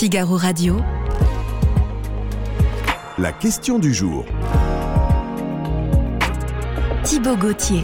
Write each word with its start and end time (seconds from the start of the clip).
Figaro 0.00 0.38
Radio. 0.38 0.78
La 3.18 3.34
question 3.34 3.78
du 3.78 3.92
jour. 3.92 4.24
Thibaut 7.04 7.36
Gauthier. 7.36 7.82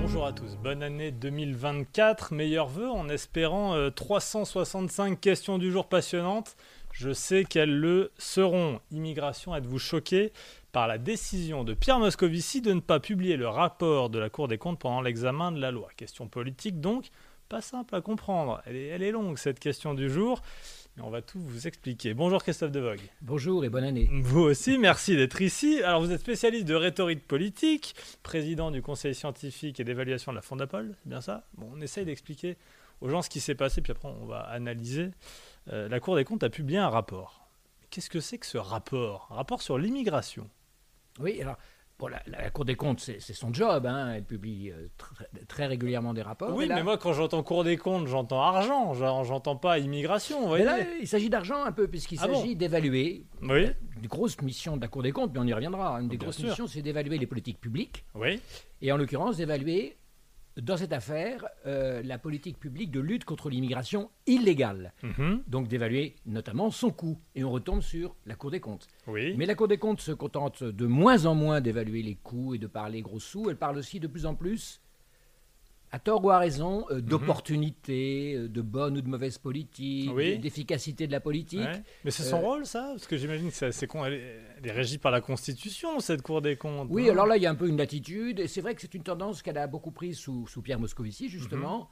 Bonjour 0.00 0.24
à 0.24 0.32
tous, 0.32 0.56
bonne 0.56 0.82
année 0.82 1.10
2024, 1.10 2.32
meilleurs 2.32 2.68
vœux 2.68 2.88
en 2.88 3.10
espérant 3.10 3.74
euh, 3.74 3.90
365 3.90 5.20
questions 5.20 5.58
du 5.58 5.70
jour 5.70 5.88
passionnantes. 5.88 6.56
Je 6.90 7.12
sais 7.12 7.44
qu'elles 7.44 7.78
le 7.78 8.12
seront. 8.16 8.80
Immigration, 8.92 9.54
êtes-vous 9.54 9.78
choqué 9.78 10.32
par 10.72 10.88
la 10.88 10.96
décision 10.96 11.64
de 11.64 11.74
Pierre 11.74 11.98
Moscovici 11.98 12.62
de 12.62 12.72
ne 12.72 12.80
pas 12.80 12.98
publier 12.98 13.36
le 13.36 13.46
rapport 13.46 14.08
de 14.08 14.18
la 14.18 14.30
Cour 14.30 14.48
des 14.48 14.56
comptes 14.56 14.78
pendant 14.78 15.02
l'examen 15.02 15.52
de 15.52 15.60
la 15.60 15.70
loi? 15.70 15.90
Question 15.98 16.28
politique 16.28 16.80
donc, 16.80 17.10
pas 17.48 17.60
simple 17.60 17.94
à 17.94 18.00
comprendre. 18.00 18.62
Elle 18.66 18.76
est, 18.76 18.86
elle 18.86 19.02
est 19.02 19.10
longue 19.12 19.38
cette 19.38 19.60
question 19.60 19.94
du 19.94 20.10
jour, 20.10 20.42
mais 20.96 21.02
on 21.02 21.10
va 21.10 21.22
tout 21.22 21.40
vous 21.40 21.66
expliquer. 21.66 22.14
Bonjour 22.14 22.42
Christophe 22.42 22.72
Devogue. 22.72 23.00
Bonjour 23.22 23.64
et 23.64 23.68
bonne 23.68 23.84
année. 23.84 24.08
Vous 24.22 24.40
aussi, 24.40 24.78
merci 24.78 25.16
d'être 25.16 25.40
ici. 25.40 25.82
Alors, 25.82 26.00
vous 26.00 26.12
êtes 26.12 26.20
spécialiste 26.20 26.66
de 26.66 26.74
rhétorique 26.74 27.26
politique, 27.26 27.94
président 28.22 28.70
du 28.70 28.82
conseil 28.82 29.14
scientifique 29.14 29.78
et 29.80 29.84
d'évaluation 29.84 30.32
de 30.32 30.36
la 30.36 30.42
Fondapol, 30.42 30.94
c'est 31.02 31.08
bien 31.08 31.20
ça? 31.20 31.44
Bon, 31.56 31.70
on 31.74 31.80
essaye 31.80 32.04
d'expliquer 32.04 32.56
aux 33.00 33.08
gens 33.08 33.22
ce 33.22 33.30
qui 33.30 33.40
s'est 33.40 33.54
passé, 33.54 33.82
puis 33.82 33.92
après, 33.92 34.08
on 34.08 34.26
va 34.26 34.40
analyser. 34.40 35.10
Euh, 35.72 35.88
la 35.88 36.00
Cour 36.00 36.16
des 36.16 36.24
comptes 36.24 36.42
a 36.42 36.50
publié 36.50 36.78
un 36.78 36.88
rapport. 36.88 37.46
Qu'est-ce 37.90 38.10
que 38.10 38.20
c'est 38.20 38.38
que 38.38 38.46
ce 38.46 38.58
rapport? 38.58 39.28
Un 39.30 39.36
rapport 39.36 39.62
sur 39.62 39.78
l'immigration? 39.78 40.48
Oui, 41.20 41.40
alors, 41.40 41.56
bon, 41.98 42.08
la, 42.08 42.22
la 42.26 42.50
Cour 42.50 42.64
des 42.64 42.74
comptes, 42.74 43.00
c'est 43.00 43.20
son 43.20 43.52
job. 43.52 43.86
hein, 43.86 44.14
Elle 44.16 44.24
publie 44.24 44.70
euh, 44.70 44.88
tr- 44.98 45.46
très 45.46 45.66
régulièrement 45.66 46.12
des 46.14 46.22
rapports. 46.22 46.54
oui, 46.54 46.66
là- 46.66 46.74
mais 46.76 46.82
moi, 46.82 46.98
quand 46.98 47.12
j'entends 47.12 47.42
Cour 47.42 47.64
des 47.64 47.76
comptes, 47.76 48.06
j'entends 48.06 48.42
argent, 48.42 48.94
j'entends 48.94 49.56
pas 49.56 49.78
immigration, 49.78 50.36
vous 50.38 50.42
mais 50.44 50.48
voyez 50.48 50.64
là, 50.64 50.78
il 51.00 51.08
s'agit 51.08 51.30
d'argent 51.30 51.64
un 51.64 51.72
peu, 51.72 51.88
puisqu'il 51.88 52.18
Ah 52.22 52.28
bon 52.28 52.34
s'agit 52.40 52.56
d'évaluer 52.56 53.24
Oui, 53.42 53.68
une 54.00 54.06
grosse 54.08 54.40
mission 54.42 54.76
de 54.76 54.82
la 54.82 54.88
Cour 54.88 55.02
des 55.02 55.12
comptes, 55.12 55.32
mais 55.32 55.40
on 55.40 55.44
y 55.46 55.52
reviendra. 55.54 56.00
Une 56.00 56.08
des 56.08 56.16
Bien 56.16 56.26
grosses 56.26 56.36
sûr. 56.38 56.48
missions, 56.48 56.66
c'est 56.66 56.82
d'évaluer 56.82 57.18
les 57.18 57.26
politiques 57.26 57.60
publiques, 57.60 58.04
oui, 58.14 58.40
et 58.82 58.92
en 58.92 58.96
l'occurrence 58.96 59.36
d'évaluer, 59.38 59.96
dans 60.60 60.76
cette 60.76 60.92
affaire, 60.92 61.44
euh, 61.66 62.02
la 62.02 62.18
politique 62.18 62.58
publique 62.58 62.90
de 62.90 63.00
lutte 63.00 63.24
contre 63.24 63.50
l'immigration 63.50 64.10
illégale. 64.26 64.92
mhm, 65.02 65.42
Donc 65.48 65.68
d'évaluer 65.68 66.16
notamment 66.24 66.70
son 66.70 66.90
coût. 66.90 67.18
Et 67.34 67.44
on 67.44 67.50
retombe 67.50 67.82
sur 67.82 68.16
la 68.26 68.34
Cour 68.36 68.50
des 68.50 68.60
comptes. 68.60 68.86
oui. 69.06 69.34
Mais 69.36 69.46
la 69.46 69.54
Cour 69.54 69.68
des 69.68 69.78
comptes 69.78 70.00
se 70.00 70.12
contente 70.12 70.64
de 70.64 70.86
moins 70.86 71.26
en 71.26 71.34
moins 71.34 71.60
d'évaluer 71.60 72.02
les 72.02 72.14
coûts 72.14 72.54
et 72.54 72.58
de 72.58 72.66
parler 72.66 73.02
gros 73.02 73.20
sous. 73.20 73.50
Elle 73.50 73.56
parle 73.56 73.76
aussi 73.76 74.00
de 74.00 74.06
plus 74.06 74.24
en 74.26 74.34
plus, 74.34 74.80
à 75.92 75.98
tort 75.98 76.24
ou 76.24 76.30
à 76.30 76.38
raison, 76.38 76.84
euh, 76.90 77.00
d'opportunités, 77.00 78.34
euh, 78.34 78.48
de 78.48 78.60
bonnes 78.60 78.96
ou 78.98 79.00
de 79.00 79.08
mauvaises 79.08 79.38
politiques, 79.38 80.10
Oui. 80.14 80.38
d'efficacité 80.38 81.06
de 81.06 81.12
la 81.12 81.20
politique. 81.20 81.60
Ouais. 81.60 81.82
Mais 82.04 82.10
c'est 82.10 82.22
son 82.24 82.38
Euh, 82.38 82.40
rôle, 82.40 82.66
ça 82.66 82.88
Parce 82.90 83.06
que 83.06 83.16
j'imagine 83.16 83.48
que 83.48 83.54
c'est 83.54 83.66
assez 83.66 83.86
con. 83.86 84.04
Elle 84.04 84.14
est, 84.14 84.40
elle 84.58 84.66
est 84.66 84.72
régie 84.72 84.98
par 84.98 85.12
la 85.12 85.20
Constitution, 85.20 86.00
cette 86.00 86.22
Cour 86.22 86.42
des 86.42 86.56
comptes. 86.56 86.88
Oui, 86.90 87.04
non? 87.06 87.12
alors 87.12 87.26
là, 87.26 87.36
il 87.36 87.42
y 87.42 87.46
a 87.46 87.50
un 87.50 87.54
peu 87.54 87.68
une 87.68 87.76
latitude. 87.76 88.40
Et 88.40 88.48
c'est 88.48 88.60
vrai 88.60 88.74
que 88.74 88.80
c'est 88.82 88.94
une 88.94 89.02
tendance 89.02 89.42
qu'elle 89.42 89.58
a 89.58 89.66
beaucoup 89.66 89.92
prise 89.92 90.18
sous, 90.18 90.46
sous 90.48 90.60
Pierre 90.62 90.80
Moscovici, 90.80 91.28
justement. 91.28 91.88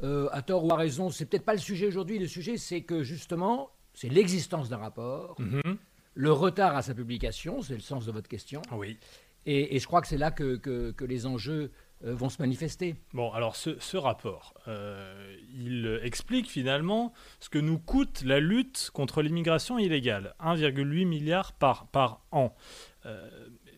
Mhm. 0.00 0.06
Euh, 0.08 0.28
à 0.32 0.42
tort 0.42 0.64
ou 0.64 0.72
à 0.72 0.76
raison, 0.76 1.10
c'est 1.10 1.24
peut-être 1.26 1.44
pas 1.44 1.54
le 1.54 1.58
sujet 1.60 1.86
aujourd'hui. 1.86 2.18
Le 2.18 2.26
sujet, 2.26 2.56
c'est 2.58 2.82
que 2.82 3.02
justement, 3.02 3.70
c'est 3.94 4.08
l'existence 4.10 4.68
d'un 4.68 4.76
rapport, 4.78 5.36
Mhm. 5.40 5.76
le 6.14 6.32
retard 6.32 6.76
à 6.76 6.82
sa 6.82 6.94
publication, 6.94 7.62
c'est 7.62 7.74
le 7.74 7.80
sens 7.80 8.04
de 8.06 8.12
votre 8.12 8.28
question. 8.28 8.60
Oui. 8.72 8.98
Et, 9.46 9.76
et 9.76 9.78
je 9.78 9.86
crois 9.86 10.00
que 10.02 10.08
c'est 10.08 10.18
là 10.18 10.30
que, 10.30 10.56
que- 10.56 10.90
que 10.90 11.04
les 11.04 11.24
enjeux 11.24 11.70
vont 12.02 12.28
se 12.28 12.40
manifester. 12.42 12.94
Bon, 13.14 13.32
alors 13.32 13.56
ce, 13.56 13.78
ce 13.80 13.96
rapport, 13.96 14.54
euh, 14.68 15.36
il 15.54 16.00
explique 16.02 16.48
finalement 16.48 17.12
ce 17.40 17.48
que 17.48 17.58
nous 17.58 17.78
coûte 17.78 18.22
la 18.22 18.38
lutte 18.40 18.90
contre 18.92 19.22
l'immigration 19.22 19.78
illégale. 19.78 20.34
1,8 20.40 21.04
milliard 21.06 21.52
par, 21.54 21.86
par 21.88 22.22
an. 22.32 22.54
Euh, 23.06 23.28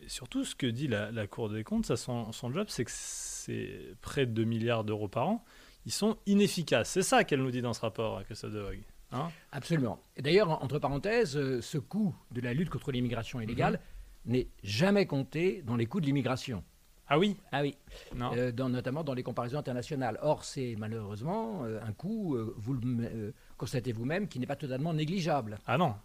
surtout, 0.07 0.43
ce 0.43 0.55
que 0.55 0.67
dit 0.67 0.87
la, 0.87 1.11
la 1.11 1.27
Cour 1.27 1.49
des 1.49 1.63
comptes, 1.63 1.85
ça, 1.85 1.95
son, 1.97 2.31
son 2.31 2.51
job, 2.51 2.65
c'est 2.69 2.85
que 2.85 2.91
c'est 2.93 3.95
près 4.01 4.25
de 4.25 4.31
2 4.31 4.43
milliards 4.43 4.83
d'euros 4.83 5.07
par 5.07 5.27
an. 5.27 5.43
Ils 5.85 5.91
sont 5.93 6.17
inefficaces. 6.25 6.89
C'est 6.89 7.01
ça 7.03 7.23
qu'elle 7.23 7.41
nous 7.41 7.51
dit 7.51 7.61
dans 7.61 7.73
ce 7.73 7.81
rapport, 7.81 8.21
Christophe 8.25 8.51
de 8.51 8.59
Vogue. 8.59 8.83
Hein? 9.11 9.29
Absolument. 9.51 10.03
Et 10.17 10.21
d'ailleurs, 10.21 10.49
en- 10.49 10.61
entre 10.61 10.77
parenthèses, 10.77 11.35
euh, 11.37 11.61
ce 11.61 11.77
coût 11.77 12.13
de 12.31 12.41
la 12.41 12.53
lutte 12.53 12.69
contre 12.69 12.91
l'immigration 12.91 13.39
illégale 13.41 13.79
n'est 14.25 14.49
jamais 14.61 15.05
compté 15.07 15.63
dans 15.63 15.75
les 15.77 15.85
coûts 15.87 16.01
de 16.01 16.05
l'immigration. 16.05 16.63
Ah 17.09 17.17
oui 17.19 17.35
Ah 17.51 17.61
oui, 17.61 17.75
Non 18.15 18.31
Euh, 18.35 18.51
dans- 18.51 18.69
notamment 18.69 19.03
dans 19.03 19.13
les 19.13 19.23
comparaisons 19.23 19.57
internationales. 19.57 20.17
Or, 20.21 20.43
c'est 20.43 20.75
malheureusement 20.77 21.63
euh, 21.65 21.79
un 21.85 21.91
coût, 21.93 22.35
euh, 22.35 22.53
vous 22.57 22.73
le 22.73 23.33
constatez 23.57 23.91
vous-même, 23.91 24.27
qui 24.27 24.39
n'est 24.39 24.45
pas 24.47 24.55
totalement 24.55 24.93
négligeable. 24.93 25.57
Ah 25.67 25.77
non 25.77 25.95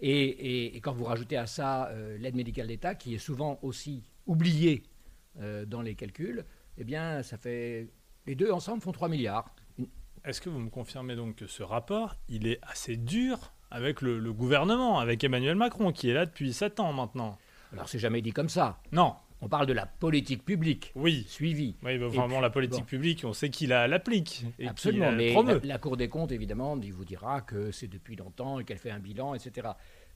Et, 0.00 0.10
et- 0.12 0.76
et 0.76 0.80
quand 0.80 0.92
vous 0.92 1.04
rajoutez 1.04 1.36
à 1.36 1.46
ça 1.46 1.90
l'aide 2.18 2.34
médicale 2.34 2.66
d'État, 2.66 2.94
qui 2.94 3.14
est 3.14 3.18
souvent 3.18 3.58
aussi 3.62 4.02
oubliée 4.26 4.82
dans 5.66 5.82
les 5.82 5.94
calculs, 5.94 6.44
eh 6.78 6.84
bien, 6.84 7.22
ça 7.22 7.36
fait. 7.38 7.88
Les 8.26 8.34
deux 8.34 8.50
ensemble 8.50 8.82
font 8.82 8.92
3 8.92 9.08
milliards. 9.08 9.54
Est-ce 10.24 10.40
que 10.40 10.48
vous 10.50 10.58
me 10.58 10.70
confirmez 10.70 11.14
donc 11.14 11.36
que 11.36 11.46
ce 11.46 11.62
rapport, 11.62 12.16
il 12.28 12.46
est 12.48 12.58
assez 12.62 12.96
dur 12.96 13.52
avec 13.70 14.00
le, 14.02 14.18
le 14.18 14.32
gouvernement, 14.32 14.98
avec 14.98 15.22
Emmanuel 15.22 15.54
Macron, 15.56 15.92
qui 15.92 16.10
est 16.10 16.14
là 16.14 16.26
depuis 16.26 16.52
7 16.52 16.80
ans 16.80 16.92
maintenant? 16.92 17.38
Alors, 17.72 17.88
c'est 17.88 17.98
jamais 17.98 18.20
dit 18.22 18.32
comme 18.32 18.48
ça. 18.48 18.78
Non, 18.92 19.14
On 19.46 19.48
parle 19.48 19.66
de 19.66 19.72
la 19.74 19.86
politique 19.86 20.44
publique 20.44 20.90
oui. 20.96 21.24
suivie. 21.28 21.76
Oui, 21.84 21.98
bah, 21.98 22.08
vraiment, 22.08 22.26
puis, 22.26 22.40
la 22.42 22.50
politique 22.50 22.80
bon. 22.80 22.86
publique, 22.86 23.22
on 23.24 23.32
sait 23.32 23.48
qui 23.48 23.68
la- 23.68 23.86
l'applique. 23.86 24.44
et 24.58 24.66
Absolument, 24.66 25.12
mais 25.12 25.32
la, 25.32 25.60
la 25.62 25.78
Cour 25.78 25.96
des 25.96 26.08
comptes, 26.08 26.32
évidemment, 26.32 26.76
il 26.82 26.92
vous 26.92 27.04
dira 27.04 27.42
que 27.42 27.70
c'est 27.70 27.86
depuis 27.86 28.16
longtemps 28.16 28.58
et 28.58 28.64
qu'elle 28.64 28.78
fait 28.78 28.90
un 28.90 28.98
bilan, 28.98 29.34
etc. 29.34 29.68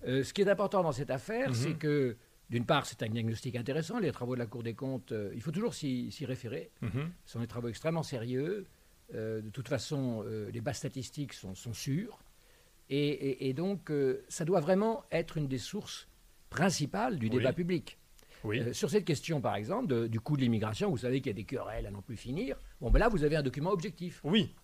Euh, 0.04 0.24
ce 0.24 0.32
qui 0.32 0.40
est 0.42 0.48
important 0.48 0.82
dans 0.82 0.90
cette 0.90 1.12
affaire, 1.12 1.50
Mhm. 1.50 1.54
c'est 1.54 1.74
que, 1.74 2.16
d'une 2.50 2.64
part, 2.66 2.86
c'est 2.86 3.04
un 3.04 3.08
diagnostic 3.08 3.54
intéressant. 3.54 4.00
Les 4.00 4.10
travaux 4.10 4.34
de 4.34 4.40
la 4.40 4.46
Cour 4.46 4.64
des 4.64 4.74
comptes, 4.74 5.12
euh, 5.12 5.30
il 5.32 5.40
faut 5.40 5.52
toujours 5.52 5.74
s'y 5.74 6.10
référer. 6.26 6.72
Mhm. 6.82 7.12
Ce 7.24 7.32
sont 7.34 7.38
des 7.40 7.46
travaux 7.46 7.68
extrêmement 7.68 8.02
sérieux. 8.02 8.66
Euh, 9.14 9.40
de 9.42 9.50
toute 9.50 9.68
façon, 9.68 10.24
les 10.52 10.60
bases 10.60 10.78
statistiques 10.78 11.34
sont, 11.34 11.54
sont 11.54 11.72
sûres. 11.72 12.18
Et, 12.88 12.98
et- 13.10 13.48
et 13.48 13.52
donc, 13.52 13.92
ça 14.28 14.44
doit 14.44 14.58
vraiment 14.60 15.04
être 15.12 15.36
une 15.36 15.46
des 15.46 15.58
sources 15.58 16.08
principales 16.48 17.16
du 17.20 17.26
Oui. 17.26 17.36
débat 17.38 17.52
public. 17.52 17.96
Oui. 18.44 18.60
Euh, 18.60 18.72
sur 18.72 18.90
cette 18.90 19.04
question, 19.04 19.40
par 19.40 19.54
exemple, 19.56 19.86
de- 19.88 20.06
du 20.06 20.20
coût 20.20 20.36
de 20.36 20.42
l'immigration, 20.42 20.90
vous 20.90 20.98
savez 20.98 21.20
qu'il 21.20 21.28
y 21.30 21.34
a 21.34 21.36
des 21.36 21.44
querelles 21.44 21.86
à 21.86 21.90
n'en 21.90 22.02
plus 22.02 22.16
finir. 22.16 22.56
Bon, 22.80 22.90
ben 22.90 22.98
là, 22.98 23.08
vous 23.08 23.22
avez 23.24 23.36
un 23.36 23.42
document 23.42 23.70
objectif. 23.70 24.20
Oui. 24.24 24.54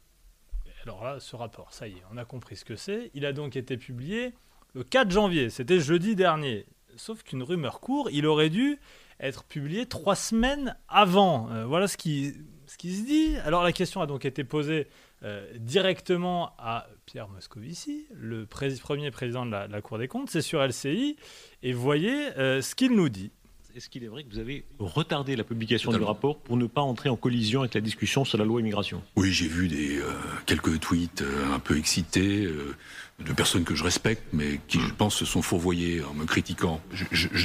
Alors 0.84 1.02
là, 1.04 1.18
ce 1.20 1.34
rapport, 1.36 1.72
ça 1.72 1.88
y 1.88 1.92
est, 1.92 2.02
on 2.12 2.16
a 2.16 2.24
compris 2.24 2.56
ce 2.56 2.64
que 2.64 2.76
c'est. 2.76 3.10
Il 3.14 3.26
a 3.26 3.32
donc 3.32 3.56
été 3.56 3.76
publié 3.76 4.34
le 4.74 4.84
4 4.84 5.10
janvier, 5.10 5.50
c'était 5.50 5.80
jeudi 5.80 6.14
dernier. 6.14 6.66
Sauf 6.96 7.22
qu'une 7.22 7.42
rumeur 7.42 7.80
court, 7.80 8.08
il 8.10 8.26
aurait 8.26 8.50
dû 8.50 8.78
être 9.20 9.44
publié 9.44 9.86
trois 9.86 10.14
semaines 10.14 10.76
avant. 10.88 11.50
Euh, 11.50 11.64
voilà 11.66 11.88
ce 11.88 11.96
qui, 11.96 12.34
ce 12.66 12.76
qui 12.76 12.94
se 12.94 13.04
dit. 13.04 13.36
Alors 13.44 13.62
la 13.64 13.72
question 13.72 14.00
a 14.00 14.06
donc 14.06 14.24
été 14.24 14.44
posée 14.44 14.86
euh, 15.22 15.50
directement 15.58 16.52
à 16.58 16.86
Pierre 17.06 17.28
Moscovici, 17.28 18.06
le 18.12 18.46
pré- 18.46 18.74
premier 18.76 19.10
président 19.10 19.44
de 19.46 19.50
la, 19.50 19.66
de 19.66 19.72
la 19.72 19.80
Cour 19.82 19.98
des 19.98 20.08
comptes. 20.08 20.30
C'est 20.30 20.42
sur 20.42 20.62
LCI. 20.62 21.16
Et 21.62 21.72
voyez 21.72 22.36
euh, 22.38 22.60
ce 22.62 22.74
qu'il 22.74 22.92
nous 22.92 23.08
dit. 23.08 23.32
Est-ce 23.76 23.90
qu'il 23.90 24.04
est 24.04 24.08
vrai 24.08 24.24
que 24.24 24.30
vous 24.30 24.38
avez 24.38 24.64
retardé 24.78 25.36
la 25.36 25.44
publication 25.44 25.92
du 25.92 26.02
rapport 26.02 26.38
pour 26.38 26.56
ne 26.56 26.64
pas 26.64 26.80
entrer 26.80 27.10
en 27.10 27.16
collision 27.16 27.60
avec 27.60 27.74
la 27.74 27.82
discussion 27.82 28.24
sur 28.24 28.38
la 28.38 28.46
loi 28.46 28.62
immigration? 28.62 29.02
Oui, 29.16 29.30
j'ai 29.30 29.48
vu 29.48 29.68
des, 29.68 29.98
euh, 29.98 30.14
quelques 30.46 30.80
tweets 30.80 31.20
euh, 31.20 31.52
un 31.52 31.58
peu 31.58 31.76
excités 31.76 32.46
euh, 32.46 32.74
de 33.18 33.34
personnes 33.34 33.64
que 33.64 33.74
je 33.74 33.84
respecte, 33.84 34.22
mais 34.32 34.62
qui, 34.66 34.80
je 34.80 34.94
pense, 34.94 35.14
se 35.14 35.26
sont 35.26 35.42
fourvoyées 35.42 36.02
en 36.02 36.14
me 36.14 36.24
critiquant. 36.24 36.80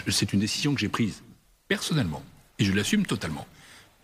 C'est 0.08 0.32
une 0.32 0.40
décision 0.40 0.74
que 0.74 0.80
j'ai 0.80 0.88
prise 0.88 1.22
personnellement, 1.68 2.24
et 2.60 2.64
je 2.64 2.72
l'assume 2.72 3.06
totalement. 3.06 3.46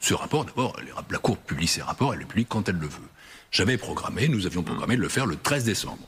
Ce 0.02 0.14
rapport, 0.14 0.44
d'abord, 0.44 0.76
la 1.09 1.20
Cour 1.20 1.38
publie 1.38 1.68
ses 1.68 1.82
rapports, 1.82 2.14
elle 2.14 2.20
les 2.20 2.26
publie 2.26 2.46
quand 2.46 2.68
elle 2.68 2.76
le 2.76 2.88
veut. 2.88 3.08
J'avais 3.52 3.78
programmé, 3.78 4.28
nous 4.28 4.46
avions 4.46 4.64
programmé 4.64 4.97
de 4.97 5.02
le 5.02 5.08
faire 5.08 5.28
le 5.28 5.38
13 5.38 5.64
décembre. 5.64 6.06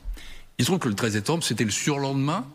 Il 0.58 0.66
se 0.66 0.70
trouve 0.70 0.80
que 0.80 0.90
le 0.90 0.96
13 0.96 1.14
décembre, 1.14 1.46
c'était 1.46 1.64
le 1.64 1.72
surlendemain 1.72 2.46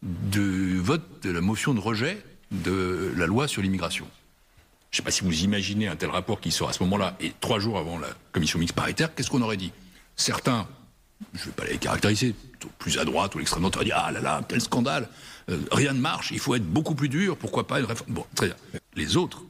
du 0.00 0.78
vote 0.78 1.22
de 1.22 1.30
la 1.30 1.42
motion 1.42 1.74
de 1.74 1.80
rejet 1.80 2.24
de 2.50 3.12
la 3.16 3.26
loi 3.26 3.48
sur 3.48 3.62
l'immigration. 3.62 4.06
Je 4.90 4.96
ne 4.96 4.96
sais 4.98 5.02
pas 5.04 5.10
si 5.12 5.22
vous 5.22 5.42
imaginez 5.44 5.86
un 5.88 5.96
tel 5.96 6.10
rapport 6.10 6.40
qui 6.40 6.50
sort 6.50 6.68
à 6.68 6.72
ce 6.72 6.82
moment-là, 6.82 7.16
et 7.20 7.32
trois 7.40 7.60
jours 7.60 7.78
avant 7.78 7.98
la 7.98 8.08
commission 8.32 8.58
mixte 8.58 8.74
paritaire, 8.74 9.14
qu'est-ce 9.14 9.30
qu'on 9.30 9.42
aurait 9.42 9.56
dit? 9.56 9.72
Certains, 10.16 10.66
je 11.34 11.40
ne 11.40 11.44
vais 11.46 11.52
pas 11.52 11.64
les 11.64 11.78
caractériser, 11.78 12.34
plus 12.78 12.98
à 12.98 13.04
droite 13.04 13.34
ou 13.34 13.38
à 13.38 13.40
l'extrême 13.40 13.62
droite, 13.62 13.76
auraient 13.76 13.84
dit 13.84 13.92
Ah 13.94 14.10
là 14.10 14.20
là, 14.20 14.42
quel 14.48 14.60
scandale 14.60 15.08
Euh, 15.48 15.58
Rien 15.70 15.92
ne 15.92 16.00
marche, 16.00 16.30
il 16.32 16.38
faut 16.40 16.54
être 16.56 16.64
beaucoup 16.66 16.94
plus 16.94 17.08
dur, 17.08 17.36
pourquoi 17.36 17.66
pas 17.66 17.78
une 17.78 17.86
réforme? 17.86 18.12
Bon, 18.12 18.26
très 18.34 18.46
bien. 18.46 18.56
Les 18.96 19.16
autres 19.16 19.42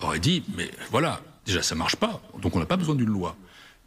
auraient 0.00 0.20
dit 0.20 0.44
Mais 0.56 0.70
voilà, 0.90 1.20
déjà 1.44 1.62
ça 1.62 1.74
marche 1.74 1.96
pas, 1.96 2.20
donc 2.40 2.54
on 2.54 2.60
n'a 2.60 2.66
pas 2.66 2.76
besoin 2.76 2.94
d'une 2.94 3.10
loi. 3.10 3.36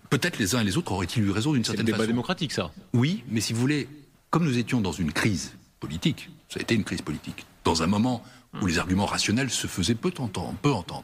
Peut-être 0.09 0.37
les 0.39 0.55
uns 0.55 0.59
et 0.61 0.63
les 0.65 0.77
autres 0.77 0.91
auraient-ils 0.91 1.23
eu 1.23 1.31
raison 1.31 1.53
d'une 1.53 1.63
C'est 1.63 1.71
le 1.71 1.77
certaine 1.77 1.85
débat 1.85 1.97
façon. 1.99 2.07
démocratique, 2.11 2.51
ça. 2.51 2.71
Oui, 2.93 3.23
mais 3.29 3.39
si 3.41 3.53
vous 3.53 3.59
voulez, 3.61 3.87
comme 4.29 4.43
nous 4.45 4.57
étions 4.57 4.79
dans 4.81 4.91
une 4.93 5.11
crise 5.13 5.53
politique, 5.79 6.29
ça 6.49 6.59
a 6.59 6.63
été 6.63 6.75
une 6.75 6.83
crise 6.85 7.01
politique, 7.01 7.45
dans 7.63 7.81
un 7.83 7.87
moment 7.87 8.23
où 8.61 8.65
les 8.65 8.79
arguments 8.79 9.05
rationnels 9.05 9.49
se 9.49 9.67
faisaient 9.67 9.95
peu 9.95 10.11
entendre. 10.19 11.01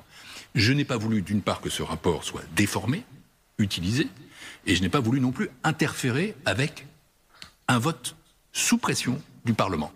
Je 0.55 0.73
n'ai 0.73 0.85
pas 0.85 0.97
voulu, 0.97 1.21
d'une 1.21 1.41
part, 1.41 1.61
que 1.61 1.69
ce 1.69 1.83
rapport 1.83 2.23
soit 2.23 2.44
déformé, 2.55 3.03
utilisé, 3.57 4.07
Et 4.65 4.75
je 4.75 4.81
n'ai 4.81 4.89
pas 4.89 5.00
voulu 5.00 5.19
non 5.19 5.31
plus 5.31 5.50
interférer 5.63 6.35
avec 6.45 6.88
un 7.67 7.79
vote 7.79 8.15
sous 8.51 8.77
pression 8.77 9.21
du 9.45 9.53
Parlement. 9.53 9.91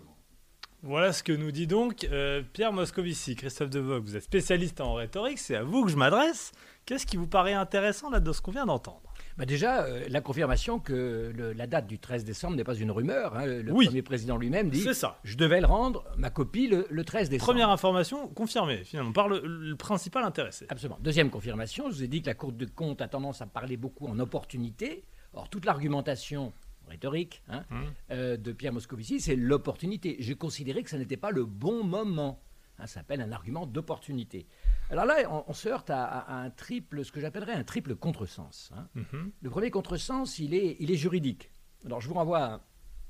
Voilà 0.84 1.12
ce 1.12 1.24
que 1.24 1.32
nous 1.32 1.52
dit 1.52 1.68
donc 1.68 2.06
euh, 2.06 2.44
Pierre 2.54 2.72
Moscovici. 2.72 3.36
Christophe 3.36 3.70
Devogue, 3.70 4.04
vous 4.04 4.16
êtes 4.16 4.24
spécialiste 4.24 4.80
en 4.80 4.94
rhétorique, 4.94 5.40
c'est 5.40 5.56
à 5.56 5.64
vous 5.64 5.86
que 5.86 5.92
je 5.92 5.96
m'adresse. 5.96 6.52
Qu'est-ce 6.86 7.06
qui 7.06 7.18
vous 7.18 7.28
paraît 7.28 7.54
intéressant 7.54 8.10
là 8.10 8.20
de 8.20 8.32
ce 8.32 8.42
qu'on 8.42 8.52
vient 8.52 8.66
d'entendre? 8.66 9.07
Bah 9.38 9.46
déjà, 9.46 9.84
euh, 9.84 10.04
la 10.10 10.20
confirmation 10.22 10.80
que 10.80 11.32
le- 11.36 11.54
la 11.54 11.68
date 11.68 11.86
du 11.88 12.00
13 12.00 12.24
décembre 12.26 12.56
n'est 12.56 12.64
pas 12.64 12.76
une 12.76 12.90
rumeur. 12.90 13.36
hein. 13.38 13.46
Le 13.46 13.72
Oui. 13.72 13.86
premier 13.86 14.02
président 14.02 14.36
lui-même 14.38 14.70
dit 14.72 14.82
ça. 14.96 15.20
Je 15.24 15.38
devais 15.38 15.60
le 15.62 15.68
rendre, 15.68 16.04
ma 16.18 16.30
copie, 16.32 16.68
le, 16.68 16.88
le 16.90 17.04
13 17.04 17.30
décembre. 17.30 17.52
Première 17.52 17.70
information 17.70 18.28
confirmée 18.30 18.84
finalement 18.84 19.12
par 19.12 19.28
le, 19.30 19.42
le 19.46 19.76
principal 19.76 20.24
intéressé. 20.24 20.66
Absolument. 20.70 20.98
Deuxième 21.02 21.30
confirmation, 21.30 21.90
je 21.90 21.96
vous 21.96 22.04
ai 22.04 22.08
dit 22.08 22.22
que 22.22 22.28
la 22.28 22.34
Cour 22.34 22.52
de 22.52 22.66
compte 22.66 23.02
a 23.02 23.08
tendance 23.08 23.42
à 23.42 23.46
parler 23.46 23.78
beaucoup 23.78 24.08
en 24.08 24.18
opportunité. 24.20 25.04
Or, 25.34 25.50
toute 25.50 25.66
l'argumentation 25.66 26.52
rhétorique 26.88 27.44
hein, 27.50 27.64
Hum. 27.70 27.84
euh, 28.12 28.38
de 28.38 28.52
Pierre 28.54 28.74
Moscovici, 28.74 29.20
c'est 29.20 29.36
l'opportunité. 29.36 30.16
J'ai 30.20 30.36
considéré 30.36 30.82
que 30.82 30.90
ça 30.90 30.98
n'était 30.98 31.18
pas 31.18 31.32
le 31.32 31.46
bon 31.46 31.84
moment. 31.84 32.42
Hein, 32.80 32.86
ça 32.86 32.96
s'appelle 32.96 33.22
un 33.22 33.32
argument 33.32 33.66
d'opportunité. 33.66 34.46
Alors 34.92 35.06
là, 35.06 35.16
on, 35.32 35.44
on 35.48 35.54
se 35.54 35.68
heurte 35.68 35.90
à, 35.90 36.04
à 36.06 36.36
un 36.36 36.50
triple, 36.52 37.04
ce 37.04 37.12
que 37.12 37.20
j'appellerais 37.20 37.54
un 37.54 37.64
triple 37.64 37.96
contresens. 37.96 38.72
hein. 38.76 38.88
Mhm. 38.96 39.32
Le 39.42 39.50
premier 39.50 39.72
contresens, 39.72 40.38
il 40.40 40.54
est, 40.54 40.78
il 40.80 40.92
est 40.92 40.96
juridique. 40.96 41.52
Alors, 41.86 42.02
je 42.02 42.08
vous 42.08 42.14
renvoie 42.14 42.40
à 42.46 42.62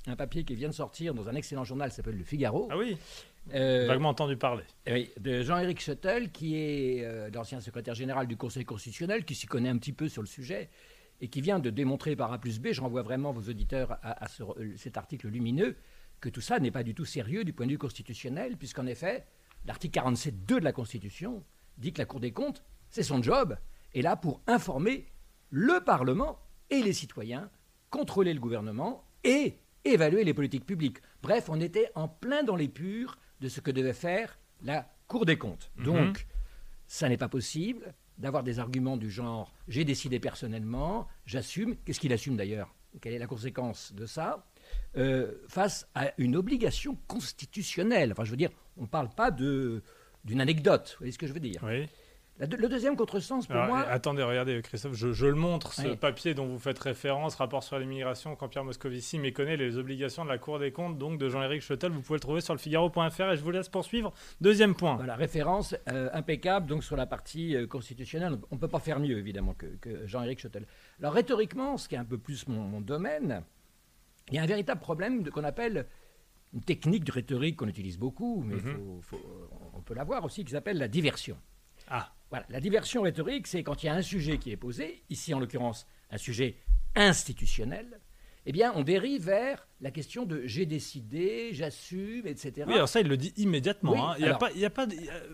un 0.07 0.15
papier 0.15 0.45
qui 0.45 0.55
vient 0.55 0.69
de 0.69 0.73
sortir 0.73 1.13
dans 1.13 1.27
un 1.27 1.35
excellent 1.35 1.65
journal 1.65 1.89
qui 1.89 1.95
s'appelle 1.97 2.17
Le 2.17 2.23
Figaro. 2.23 2.69
Ah 2.71 2.77
oui, 2.77 2.97
Euh, 3.53 3.87
vaguement 3.87 4.09
entendu 4.09 4.35
parler. 4.37 4.63
oui, 4.89 5.09
de 5.19 5.41
Jean-Éric 5.41 5.79
Schuttel, 5.81 6.31
qui 6.31 6.55
est 6.55 7.03
euh, 7.05 7.29
l'ancien 7.33 7.59
secrétaire 7.61 7.95
général 7.95 8.27
du 8.27 8.35
Conseil 8.37 8.63
constitutionnel, 8.65 9.23
qui 9.25 9.35
s'y 9.35 9.47
connaît 9.47 9.69
un 9.69 9.77
petit 9.77 9.93
peu 9.93 10.07
sur 10.09 10.21
le 10.21 10.27
sujet, 10.27 10.69
et 11.21 11.27
qui 11.29 11.41
vient 11.41 11.59
de 11.59 11.69
démontrer 11.69 12.15
par 12.15 12.31
A 12.31 12.39
plus 12.39 12.59
B, 12.59 12.67
je 12.71 12.79
renvoie 12.81 13.01
vraiment 13.03 13.31
vos 13.33 13.49
auditeurs 13.49 13.91
à, 14.03 14.23
à 14.23 14.27
ce- 14.27 14.43
euh, 14.43 14.75
cet 14.77 14.97
article 14.97 15.27
lumineux, 15.29 15.75
que 16.21 16.29
tout 16.29 16.41
ça 16.41 16.59
n'est 16.59 16.71
pas 16.71 16.83
du 16.83 16.93
tout 16.93 17.05
sérieux 17.05 17.43
du 17.45 17.53
point 17.53 17.65
de 17.67 17.71
vue 17.71 17.77
constitutionnel, 17.77 18.57
puisqu'en 18.57 18.85
effet, 18.85 19.25
l'article 19.67 19.99
47.2 19.99 20.59
de 20.59 20.63
la 20.63 20.71
Constitution 20.71 21.43
dit 21.77 21.93
que 21.93 21.99
la 21.99 22.05
Cour 22.05 22.19
des 22.19 22.31
comptes, 22.31 22.63
c'est 22.89 23.03
son 23.03 23.21
job, 23.21 23.57
est 23.93 24.01
là 24.01 24.15
pour 24.15 24.41
informer 24.47 25.05
le 25.49 25.83
Parlement 25.83 26.39
et 26.69 26.81
les 26.81 26.93
citoyens, 26.93 27.49
contrôler 27.89 28.33
le 28.33 28.39
gouvernement 28.39 29.05
et 29.23 29.57
évaluer 29.85 30.23
les 30.23 30.33
politiques 30.33 30.65
publiques. 30.65 30.99
Bref, 31.21 31.49
on 31.49 31.59
était 31.59 31.91
en 31.95 32.07
plein 32.07 32.43
dans 32.43 32.55
les 32.55 32.67
purs 32.67 33.17
de 33.41 33.49
ce 33.49 33.61
que 33.61 33.71
devait 33.71 33.93
faire 33.93 34.39
la 34.63 34.89
Cour 35.07 35.25
des 35.25 35.37
comptes. 35.37 35.71
Donc, 35.77 36.27
ça 36.87 37.07
n'est 37.07 37.17
pas 37.17 37.29
possible 37.29 37.93
d'avoir 38.17 38.43
des 38.43 38.59
arguments 38.59 38.97
du 38.97 39.11
genre 39.11 39.53
j'ai 39.67 39.85
décidé 39.85 40.19
personnellement, 40.19 41.07
j'assume. 41.25 41.77
Qu'est-ce 41.85 41.99
qu'il 41.99 42.13
assume 42.13 42.35
d'ailleurs? 42.35 42.73
Quelle 42.99 43.13
est 43.13 43.19
la 43.19 43.27
conséquence 43.27 43.93
de 43.93 44.05
ça? 44.05 44.45
Euh, 44.97 45.33
Face 45.47 45.87
à 45.95 46.11
une 46.17 46.35
obligation 46.35 46.97
constitutionnelle. 47.07 48.11
Enfin, 48.11 48.23
je 48.23 48.31
veux 48.31 48.37
dire, 48.37 48.49
on 48.77 48.83
ne 48.83 48.87
parle 48.87 49.09
pas 49.09 49.31
de 49.31 49.81
d'une 50.23 50.41
anecdote. 50.41 50.89
Vous 50.93 50.97
voyez 51.03 51.11
ce 51.13 51.17
que 51.17 51.27
je 51.27 51.33
veux 51.33 51.39
dire 51.39 51.61
Oui. 51.63 51.87
La 52.39 52.45
Le 52.45 52.67
deuxième 52.69 52.95
contresens, 52.95 53.47
pour 53.47 53.55
Alors, 53.55 53.67
moi, 53.67 53.79
Attendez, 53.87 54.21
regardez, 54.21 54.61
Christophe, 54.61 54.93
je, 54.93 55.11
je 55.11 55.25
le 55.25 55.33
montre, 55.35 55.73
ce 55.73 55.87
Oui. 55.87 55.95
papier 55.95 56.33
dont 56.35 56.45
vous 56.45 56.59
faites 56.59 56.77
référence, 56.77 57.33
rapport 57.35 57.63
sur 57.63 57.79
l'immigration, 57.79 58.35
quand 58.35 58.47
Pierre 58.47 58.63
Moscovici 58.65 59.17
méconnaît 59.17 59.57
les 59.57 59.77
obligations 59.77 60.23
de 60.23 60.29
la 60.29 60.37
Cour 60.37 60.59
des 60.59 60.71
comptes, 60.71 60.97
donc 60.99 61.17
de 61.17 61.29
Jean-Éric 61.29 61.61
Schuttel, 61.63 61.91
vous 61.93 62.01
pouvez 62.01 62.17
le 62.17 62.21
trouver 62.21 62.41
sur 62.41 62.53
le 62.53 62.59
Figaro.fr 62.59 63.21
et 63.31 63.37
je 63.37 63.41
vous 63.41 63.49
laisse 63.51 63.69
poursuivre. 63.69 64.13
Deuxième 64.41 64.75
point. 64.75 64.97
Voilà, 64.97 65.15
référence 65.15 65.75
euh, 65.89 66.09
impeccable 66.13 66.67
donc 66.67 66.83
sur 66.83 66.95
la 66.95 67.07
partie 67.07 67.55
euh, 67.55 67.65
constitutionnelle. 67.65 68.37
On 68.51 68.55
ne 68.55 68.59
peut 68.59 68.67
pas 68.67 68.79
faire 68.79 68.99
mieux, 68.99 69.17
évidemment, 69.17 69.55
que, 69.55 69.65
que 69.81 70.05
Jean-Éric 70.05 70.39
Schuttel. 70.39 70.67
Alors, 70.99 71.13
rhétoriquement, 71.13 71.77
ce 71.77 71.87
qui 71.89 71.95
est 71.95 71.99
un 71.99 72.05
peu 72.05 72.19
plus 72.19 72.47
mon, 72.47 72.59
mon 72.61 72.81
domaine, 72.81 73.41
il 74.29 74.35
y 74.35 74.39
a 74.39 74.43
un 74.43 74.45
véritable 74.47 74.81
problème 74.81 75.29
qu'on 75.29 75.43
appelle 75.43 75.85
une 76.53 76.61
technique 76.61 77.03
de 77.03 77.11
rhétorique 77.11 77.57
qu'on 77.57 77.67
utilise 77.67 77.97
beaucoup, 77.97 78.41
mais 78.45 78.57
faut- 78.57 78.99
faut- 79.01 79.49
on 79.73 79.81
peut 79.81 79.93
l'avoir 79.93 80.23
aussi, 80.23 80.43
qui 80.45 80.51
s'appelle 80.51 80.77
la 80.77 80.87
diversion. 80.87 81.37
Ah, 81.87 82.13
Voilà, 82.29 82.45
la 82.49 82.59
diversion 82.59 83.03
rhétorique, 83.03 83.47
c'est 83.47 83.63
quand 83.63 83.83
il 83.83 83.85
y 83.85 83.89
a 83.89 83.93
un 83.93 84.01
sujet 84.01 84.37
qui 84.37 84.51
est 84.51 84.57
posé, 84.57 85.01
ici 85.09 85.33
en 85.33 85.39
l'occurrence 85.39 85.87
un 86.11 86.17
sujet 86.17 86.57
institutionnel, 86.95 88.01
eh 88.45 88.51
bien 88.51 88.73
on 88.75 88.83
dérive 88.83 89.23
vers 89.25 89.67
la 89.81 89.91
question 89.91 90.25
de 90.25 90.41
j'ai 90.45 90.65
décidé, 90.65 91.49
j'assume, 91.53 92.27
etc. 92.27 92.65
oui, 92.67 92.73
alors 92.73 92.89
ça, 92.89 92.99
il 93.01 93.07
le 93.07 93.17
dit 93.17 93.33
immédiatement. 93.37 93.91
Oui, 93.93 93.99
hein. 93.99 94.15
Il 94.19 94.25
y 94.25 94.29
a 94.29 94.35
pas, 94.35 94.51
il 94.51 94.59
y 94.59 94.65
a 94.65 94.71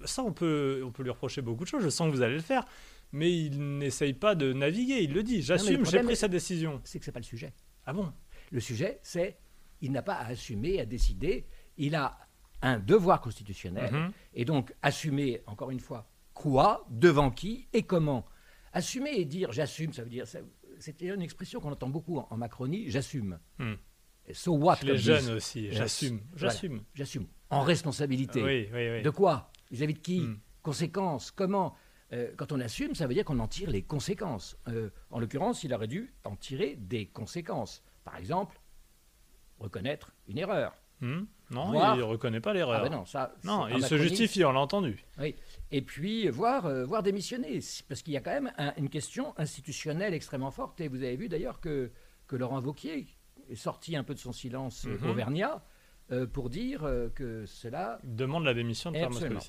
ça, 0.05 0.23
on 0.23 0.33
peut, 0.33 0.83
on 0.85 0.91
peut 0.91 1.03
lui 1.03 1.09
reprocher 1.11 1.41
beaucoup 1.41 1.63
de 1.63 1.69
choses. 1.69 1.83
Je 1.83 1.89
sens 1.89 2.09
que 2.11 2.15
vous 2.15 2.21
allez 2.21 2.35
le 2.35 2.41
faire, 2.41 2.65
mais 3.11 3.31
il 3.31 3.77
n'essaye 3.79 4.13
pas 4.13 4.35
de 4.35 4.53
naviguer. 4.53 5.01
Il 5.03 5.13
le 5.13 5.23
dit. 5.23 5.41
J'assume, 5.41 5.85
j'ai 5.85 5.97
pris 6.03 6.15
cette 6.15 6.31
décision. 6.31 6.79
C'est 6.83 6.99
que 6.99 7.05
ce 7.05 7.09
n'est 7.11 7.13
pas 7.13 7.19
le 7.19 7.25
sujet. 7.25 7.53
Ah 7.85 7.93
bon? 7.93 8.11
Le 8.51 8.59
sujet, 8.59 8.99
c'est 9.03 9.37
il 9.81 9.91
n'a 9.91 10.01
pas 10.01 10.15
à 10.15 10.27
assumer, 10.27 10.79
à 10.79 10.85
décider. 10.85 11.45
Il 11.77 11.95
a 11.95 12.17
un 12.61 12.79
devoir 12.79 13.19
constitutionnel. 13.19 13.91
Mhm. 13.91 14.11
Et 14.33 14.45
donc, 14.45 14.73
assumer, 14.81 15.41
encore 15.45 15.71
une 15.71 15.81
fois, 15.81 16.09
quoi, 16.33 16.85
devant 16.89 17.31
qui 17.31 17.67
et 17.73 17.83
comment? 17.83 18.25
Assumer 18.71 19.11
et 19.11 19.25
dire 19.25 19.51
j'assume, 19.51 19.93
ça 19.93 20.03
veut 20.03 20.09
dire. 20.09 20.25
C'est 20.79 21.01
une 21.01 21.21
expression 21.21 21.59
qu'on 21.59 21.71
entend 21.71 21.89
beaucoup 21.89 22.17
en, 22.17 22.27
en 22.29 22.37
Macronie 22.37 22.89
j'assume. 22.89 23.39
Et 24.25 24.33
So 24.33 24.53
what 24.53 24.77
Chez 24.77 24.87
les 24.87 24.97
jeunes 24.97 25.29
aussi. 25.31 25.71
J'assume. 25.71 26.21
Voilà. 26.31 26.53
J'assume. 26.53 26.83
J'assume. 26.93 27.27
En 27.49 27.61
responsabilité. 27.61 28.41
Oui, 28.41 28.69
oui, 28.73 28.89
oui. 28.89 29.01
De 29.01 29.09
quoi? 29.09 29.51
Vis-à-vis 29.69 29.93
de 29.93 29.99
qui? 29.99 30.21
Hmm. 30.21 30.39
Conséquences 30.61 31.29
Comment? 31.31 31.75
Euh, 32.13 32.31
Quand 32.37 32.51
on 32.51 32.59
assume, 32.59 32.93
ça 32.95 33.07
veut 33.07 33.13
dire 33.13 33.25
qu'on 33.25 33.39
en 33.39 33.47
tire 33.47 33.69
les 33.71 33.81
conséquences. 33.81 34.55
Euh, 34.67 34.89
en 35.09 35.19
l'occurrence, 35.19 35.63
il 35.63 35.73
aurait 35.73 35.87
dû 35.87 36.13
en 36.23 36.35
tirer 36.35 36.75
des 36.75 37.07
conséquences. 37.07 37.83
Par 38.03 38.15
exemple, 38.17 38.59
reconnaître 39.59 40.11
une 40.27 40.37
erreur. 40.37 40.73
Hmm 41.01 41.23
non, 41.49 41.71
Voir- 41.71 41.95
il 41.95 41.99
ne 41.99 42.03
reconnaît 42.03 42.39
pas 42.39 42.53
l'erreur. 42.53 42.79
Ah 42.79 42.89
ben 42.89 42.95
non, 42.97 43.05
ça. 43.05 43.35
Il 43.75 43.83
se 43.83 43.97
justifie, 43.97 44.43
on 44.43 44.51
l'a 44.53 44.59
entendu. 44.61 45.03
Oui. 45.19 45.35
Et 45.71 45.81
puis, 45.83 46.27
voir, 46.29 46.65
euh, 46.65 46.83
voir 46.85 47.03
démissionner. 47.03 47.61
C'est- 47.61 47.85
Parce 47.87 48.01
qu'il 48.01 48.13
y 48.13 48.17
a 48.17 48.21
quand 48.21 48.31
même 48.31 48.51
un- 48.57 48.73
une 48.77 48.89
question 48.89 49.33
institutionnelle 49.37 50.13
extrêmement 50.13 50.49
forte. 50.51 50.81
Et 50.81 50.87
vous 50.87 50.97
avez 51.03 51.15
vu 51.15 51.29
d'ailleurs 51.29 51.59
que, 51.59 51.91
que 52.27 52.35
Laurent 52.35 52.61
Wauquiez 52.61 53.07
est 53.49 53.55
sorti 53.55 53.95
un 53.95 54.03
peu 54.03 54.13
de 54.15 54.19
son 54.19 54.31
silence 54.31 54.85
Mhm. 54.85 55.09
auvergnat 55.09 55.63
pour 56.31 56.49
dire 56.49 56.81
que 57.15 57.45
cela 57.45 57.99
Il 58.03 58.15
demande 58.15 58.43
la 58.45 58.53
démission 58.53 58.91
de 58.91 58.97
Absolument. 58.97 59.39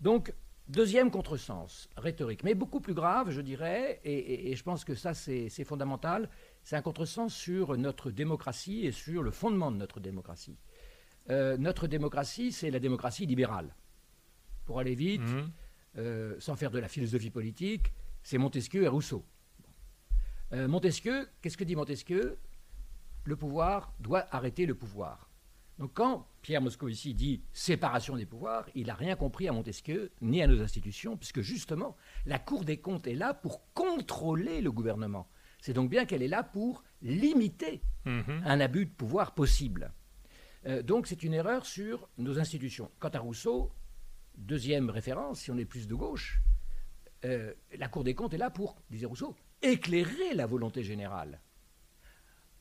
Donc, 0.00 0.32
deuxième 0.68 1.10
contresens, 1.10 1.88
rhétorique, 1.96 2.44
mais 2.44 2.54
beaucoup 2.54 2.80
plus 2.80 2.94
grave, 2.94 3.30
je 3.30 3.40
dirais, 3.40 4.00
et, 4.04 4.12
et- 4.12 4.50
et 4.50 4.56
je 4.56 4.62
pense 4.62 4.84
que 4.84 4.94
ça, 4.94 5.14
c'est 5.14 5.64
fondamental, 5.64 6.28
c'est 6.62 6.76
un 6.76 6.82
contresens 6.82 7.34
sur 7.34 7.76
notre 7.76 8.10
démocratie 8.10 8.86
et 8.86 8.92
sur 8.92 9.22
le 9.22 9.30
fondement 9.30 9.70
de 9.72 9.76
notre 9.76 10.00
démocratie. 10.00 10.58
Euh, 11.30 11.56
notre 11.56 11.86
démocratie, 11.86 12.52
c'est 12.52 12.70
la 12.70 12.78
démocratie 12.80 13.26
libérale. 13.26 13.74
Pour 14.64 14.78
aller 14.78 14.94
vite, 14.94 15.20
Mhm. 15.22 15.50
euh, 15.98 16.36
sans 16.40 16.56
faire 16.56 16.70
de 16.70 16.78
la 16.78 16.88
philosophie 16.88 17.30
politique, 17.30 17.92
c'est 18.22 18.38
Montesquieu 18.38 18.82
et 18.82 18.88
Rousseau. 18.88 19.24
Euh, 20.52 20.68
Montesquieu, 20.68 21.28
qu'est-ce 21.40 21.56
que 21.56 21.64
dit 21.64 21.76
Montesquieu? 21.76 22.38
Le 23.24 23.36
pouvoir 23.36 23.92
doit 24.00 24.26
arrêter 24.34 24.64
le 24.66 24.74
pouvoir. 24.74 25.27
Donc 25.78 25.92
quand 25.94 26.26
Pierre 26.42 26.60
Moscovici 26.60 27.14
dit 27.14 27.42
séparation 27.52 28.16
des 28.16 28.26
pouvoirs, 28.26 28.68
il 28.74 28.88
n'a 28.88 28.94
rien 28.94 29.14
compris 29.16 29.46
à 29.48 29.52
Montesquieu 29.52 30.10
ni 30.20 30.42
à 30.42 30.46
nos 30.46 30.60
institutions, 30.60 31.16
puisque 31.16 31.40
justement, 31.40 31.96
la 32.26 32.38
Cour 32.38 32.64
des 32.64 32.78
comptes 32.78 33.06
est 33.06 33.14
là 33.14 33.32
pour 33.34 33.62
contrôler 33.74 34.60
le 34.60 34.72
gouvernement. 34.72 35.28
C'est 35.60 35.72
donc 35.72 35.88
bien 35.90 36.04
qu'elle 36.04 36.22
est 36.22 36.28
là 36.28 36.42
pour 36.42 36.82
limiter 37.02 37.82
Mhm. 38.04 38.42
un 38.44 38.60
abus 38.60 38.86
de 38.86 38.90
pouvoir 38.90 39.34
possible. 39.34 39.92
Euh, 40.66 40.82
donc 40.82 41.06
c'est 41.06 41.22
une 41.22 41.34
erreur 41.34 41.66
sur 41.66 42.08
nos 42.16 42.38
institutions. 42.38 42.90
Quant 42.98 43.10
à 43.10 43.18
Rousseau, 43.18 43.70
deuxième 44.36 44.88
référence, 44.90 45.40
si 45.40 45.50
on 45.50 45.58
est 45.58 45.64
plus 45.64 45.86
de 45.86 45.94
gauche, 45.94 46.40
euh, 47.24 47.52
la 47.76 47.88
Cour 47.88 48.02
des 48.04 48.14
comptes 48.14 48.34
est 48.34 48.38
là 48.38 48.50
pour, 48.50 48.76
disait 48.90 49.06
Rousseau, 49.06 49.36
éclairer 49.62 50.34
la 50.34 50.46
volonté 50.46 50.82
générale. 50.82 51.40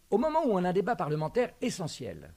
Au 0.09 0.17
moment 0.17 0.45
où 0.45 0.51
on 0.51 0.63
a 0.63 0.69
un 0.69 0.74
débat 0.74 0.95
parlementaire 0.95 1.53
essentiel, 1.62 2.33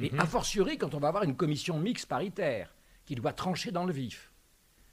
et 0.00 0.10
a 0.18 0.26
fortiori 0.26 0.78
quand 0.78 0.94
on 0.94 0.98
va 0.98 1.08
avoir 1.08 1.24
une 1.24 1.36
commission 1.36 1.78
mixte 1.78 2.06
paritaire 2.06 2.74
qui 3.04 3.14
doit 3.14 3.32
trancher 3.32 3.72
dans 3.72 3.84
le 3.84 3.92
vif, 3.92 4.32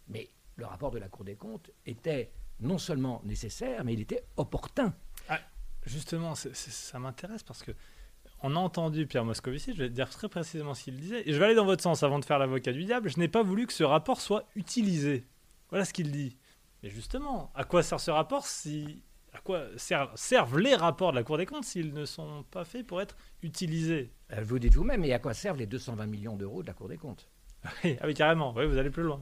mais 0.08 0.30
le 0.56 0.66
rapport 0.66 0.92
de 0.92 0.98
la 0.98 1.08
Cour 1.08 1.24
des 1.24 1.36
comptes 1.36 1.70
était 1.86 2.32
non 2.60 2.78
seulement 2.78 3.22
nécessaire, 3.24 3.84
mais 3.84 3.94
il 3.94 4.02
était 4.02 4.24
opportun. 4.38 4.94
Ah, 5.30 5.40
justement, 5.86 6.34
ça 6.36 7.00
m'intéresse 7.00 7.44
parce 7.44 7.64
que 7.64 7.72
on 8.42 8.56
a 8.56 8.60
entendu 8.60 9.08
Pierre 9.08 9.26
Moscovici, 9.26 9.74
je 9.74 9.80
vais 9.80 9.90
dire 9.90 10.10
très 10.10 10.30
précisément 10.30 10.74
ce 10.74 10.84
qu'il 10.84 11.00
disait, 11.00 11.28
et 11.28 11.34
je 11.34 11.40
vais 11.40 11.46
aller 11.46 11.56
dans 11.56 11.66
votre 11.66 11.82
sens 11.82 12.04
avant 12.04 12.20
de 12.20 12.26
faire 12.26 12.38
l'avocat 12.38 12.72
du 12.72 12.84
diable. 12.86 13.10
Je 13.10 13.20
n'ai 13.20 13.28
pas 13.28 13.42
voulu 13.42 13.66
que 13.66 13.74
ce 13.74 13.84
rapport 13.84 14.22
soit 14.22 14.46
utilisé. 14.56 15.26
Voilà 15.70 15.86
ce 15.86 15.94
qu'il 15.94 16.12
dit. 16.12 16.38
Mais 16.84 16.90
justement, 16.90 17.52
à 17.56 17.64
quoi 17.64 17.82
sert 17.84 18.00
ce 18.00 18.12
rapport 18.12 18.46
si. 18.46 19.04
À 19.38 19.40
quoi 19.42 19.66
servent, 19.78 20.16
servent 20.16 20.58
les 20.58 20.74
rapports 20.74 21.12
de 21.12 21.18
la 21.18 21.24
Cour 21.24 21.38
des 21.38 21.46
comptes 21.46 21.64
s'ils 21.64 21.94
ne 21.94 22.06
sont 22.06 22.44
pas 22.50 22.66
faits 22.66 22.88
pour 22.88 23.02
être 23.02 23.16
utilisés? 23.44 24.12
Euh, 24.34 24.42
Vous 24.42 24.58
dites 24.58 24.74
vous-même, 24.74 25.04
et 25.06 25.14
à 25.14 25.20
quoi 25.20 25.36
servent 25.36 25.60
les 25.60 25.68
220 25.68 26.08
millions 26.08 26.36
d'euros 26.36 26.64
de 26.64 26.68
la 26.68 26.74
Cour 26.74 26.90
des 26.90 26.98
comptes? 26.98 27.30
Ah 27.64 27.70
oui, 28.06 28.14
carrément, 28.16 28.54
oui, 28.56 28.66
vous 28.66 28.78
allez 28.78 28.90
plus 28.90 29.04
loin. 29.04 29.22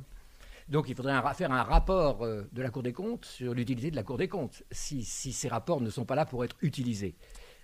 Donc 0.70 0.88
il 0.88 0.96
faudrait 0.96 1.14
un, 1.14 1.34
faire 1.34 1.52
un 1.52 1.64
rapport 1.64 2.24
euh, 2.24 2.44
de 2.54 2.62
la 2.62 2.70
Cour 2.70 2.82
des 2.82 2.94
comptes 2.94 3.26
sur 3.26 3.54
l'utilité 3.54 3.92
de 3.92 3.96
la 3.98 4.04
Cour 4.04 4.18
des 4.18 4.30
comptes, 4.30 4.64
si, 4.72 5.04
si, 5.04 5.34
ces 5.34 5.50
rapports 5.50 5.82
ne 5.82 5.90
sont 5.90 6.06
pas 6.06 6.16
là 6.16 6.26
pour 6.26 6.46
être 6.46 6.56
utilisés. 6.62 7.16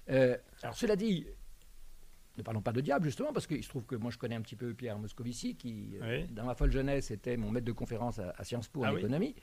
Euh, 0.10 0.36
alors 0.62 0.76
cela 0.76 0.98
dit, 0.98 1.26
ne 2.38 2.44
parlons 2.44 2.62
pas 2.62 2.74
de 2.74 2.82
diable 2.82 3.06
justement, 3.06 3.32
parce 3.34 3.48
qu'il 3.48 3.64
se 3.64 3.70
trouve 3.70 3.86
que 3.86 3.96
moi 3.96 4.12
je 4.12 4.18
connais 4.18 4.36
un 4.36 4.42
petit 4.42 4.56
peu 4.56 4.74
Pierre 4.74 5.00
Moscovici, 5.00 5.56
qui 5.56 5.98
euh, 6.02 6.26
dans 6.32 6.46
ma 6.46 6.56
folle 6.56 6.72
jeunesse 6.72 7.12
était 7.12 7.38
mon 7.38 7.50
maître 7.50 7.66
de 7.66 7.72
conférence 7.72 8.20
à, 8.20 8.44
Sciences 8.44 8.68
Po 8.68 8.84
en 8.84 8.90
ah 8.90 8.94
économie, 8.94 9.36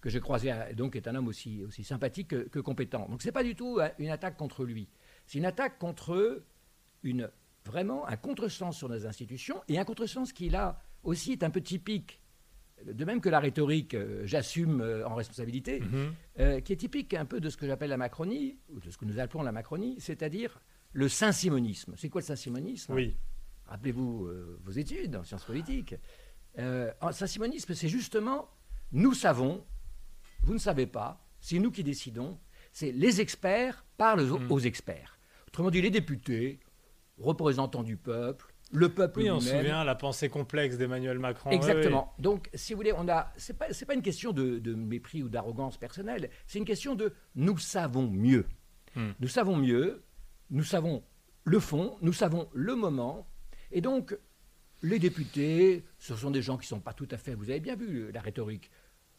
que 0.00 0.10
j'ai 0.10 0.20
croisé, 0.20 0.52
donc 0.74 0.96
est 0.96 1.08
un 1.08 1.14
homme 1.14 1.28
aussi, 1.28 1.64
aussi 1.64 1.84
sympathique 1.84 2.28
que, 2.28 2.48
que 2.48 2.58
compétent. 2.58 3.08
Donc 3.08 3.22
ce 3.22 3.28
n'est 3.28 3.32
pas 3.32 3.42
du 3.42 3.54
tout 3.54 3.80
une 3.98 4.10
attaque 4.10 4.36
contre 4.36 4.64
lui, 4.64 4.88
c'est 5.26 5.38
une 5.38 5.46
attaque 5.46 5.78
contre 5.78 6.44
une, 7.02 7.30
vraiment 7.64 8.06
un 8.06 8.16
contresens 8.16 8.76
sur 8.76 8.88
nos 8.88 9.06
institutions, 9.06 9.62
et 9.68 9.78
un 9.78 9.84
contresens 9.84 10.32
qui 10.32 10.48
là 10.48 10.80
aussi 11.02 11.32
est 11.32 11.42
un 11.42 11.50
peu 11.50 11.60
typique 11.60 12.20
de 12.84 13.04
même 13.04 13.20
que 13.20 13.28
la 13.28 13.40
rhétorique, 13.40 13.94
euh, 13.94 14.22
j'assume 14.24 14.80
euh, 14.80 15.06
en 15.06 15.14
responsabilité, 15.14 15.80
mhm. 15.80 16.12
euh, 16.40 16.60
qui 16.60 16.72
est 16.72 16.76
typique 16.76 17.14
un 17.14 17.24
peu 17.24 17.40
de 17.40 17.48
ce 17.48 17.56
que 17.56 17.66
j'appelle 17.66 17.90
la 17.90 17.96
Macronie, 17.96 18.58
ou 18.68 18.80
de 18.80 18.90
ce 18.90 18.98
que 18.98 19.04
nous 19.04 19.18
appelons 19.18 19.42
la 19.42 19.52
Macronie, 19.52 19.96
c'est-à-dire 19.98 20.60
le 20.92 21.08
saint-simonisme. 21.08 21.94
C'est 21.96 22.08
quoi 22.08 22.20
le 22.20 22.26
saint-simonisme 22.26 22.94
Oui. 22.94 23.16
Rappelez-vous 23.66 24.28
vos 24.64 24.70
études 24.70 25.16
en 25.16 25.24
sciences 25.24 25.44
politiques. 25.44 25.96
saint-simonisme, 26.56 27.74
c'est 27.74 27.88
justement, 27.88 28.48
nous 28.92 29.12
savons, 29.12 29.64
vous 30.42 30.54
ne 30.54 30.58
savez 30.58 30.86
pas, 30.86 31.24
c'est 31.40 31.58
nous 31.58 31.70
qui 31.70 31.84
décidons, 31.84 32.38
c'est 32.72 32.92
les 32.92 33.20
experts 33.20 33.84
parlent 33.96 34.20
aux 34.20 34.38
mhm. 34.38 34.66
experts. 34.66 35.18
Autrement 35.48 35.70
dit, 35.70 35.80
les 35.80 35.90
députés, 35.90 36.60
représentants 37.18 37.82
du 37.82 37.96
peuple, 37.96 38.52
le 38.72 38.88
peuple 38.88 39.20
oui, 39.20 39.30
on 39.30 39.40
se 39.40 39.50
souvient 39.56 39.84
la 39.84 39.94
pensée 39.94 40.28
complexe 40.28 40.76
d'Emmanuel 40.76 41.18
Macron. 41.18 41.50
Exactement. 41.50 42.12
Donc, 42.18 42.50
si 42.54 42.72
vous 42.72 42.78
voulez, 42.78 42.92
on 42.92 43.08
a. 43.08 43.32
C'est 43.36 43.56
pas, 43.56 43.66
pas 43.68 43.94
une 43.94 44.02
question 44.02 44.32
de, 44.32 44.74
mépris 44.74 45.22
ou 45.22 45.28
d'arrogance 45.28 45.76
personnelle. 45.76 46.30
C'est 46.46 46.58
une 46.58 46.64
question 46.64 46.94
de 46.94 47.12
nous 47.36 47.58
savons 47.58 48.10
mieux. 48.10 48.44
Hmm. 48.96 49.12
Nous 49.20 49.28
savons 49.28 49.56
mieux. 49.56 50.02
Nous 50.50 50.64
savons 50.64 51.04
le 51.44 51.60
fond. 51.60 51.96
Nous 52.02 52.12
savons 52.12 52.48
le 52.52 52.74
moment. 52.74 53.28
Et 53.70 53.80
donc, 53.80 54.16
les 54.82 54.98
députés, 54.98 55.84
ce 55.98 56.16
sont 56.16 56.30
des 56.30 56.42
gens 56.42 56.56
qui 56.56 56.64
ne 56.64 56.78
sont 56.78 56.80
pas 56.80 56.92
tout 56.92 57.08
à 57.10 57.16
fait. 57.16 57.34
Vous 57.34 57.50
avez 57.50 57.60
bien 57.60 57.76
vu 57.76 58.10
la 58.12 58.20
rhétorique, 58.20 58.70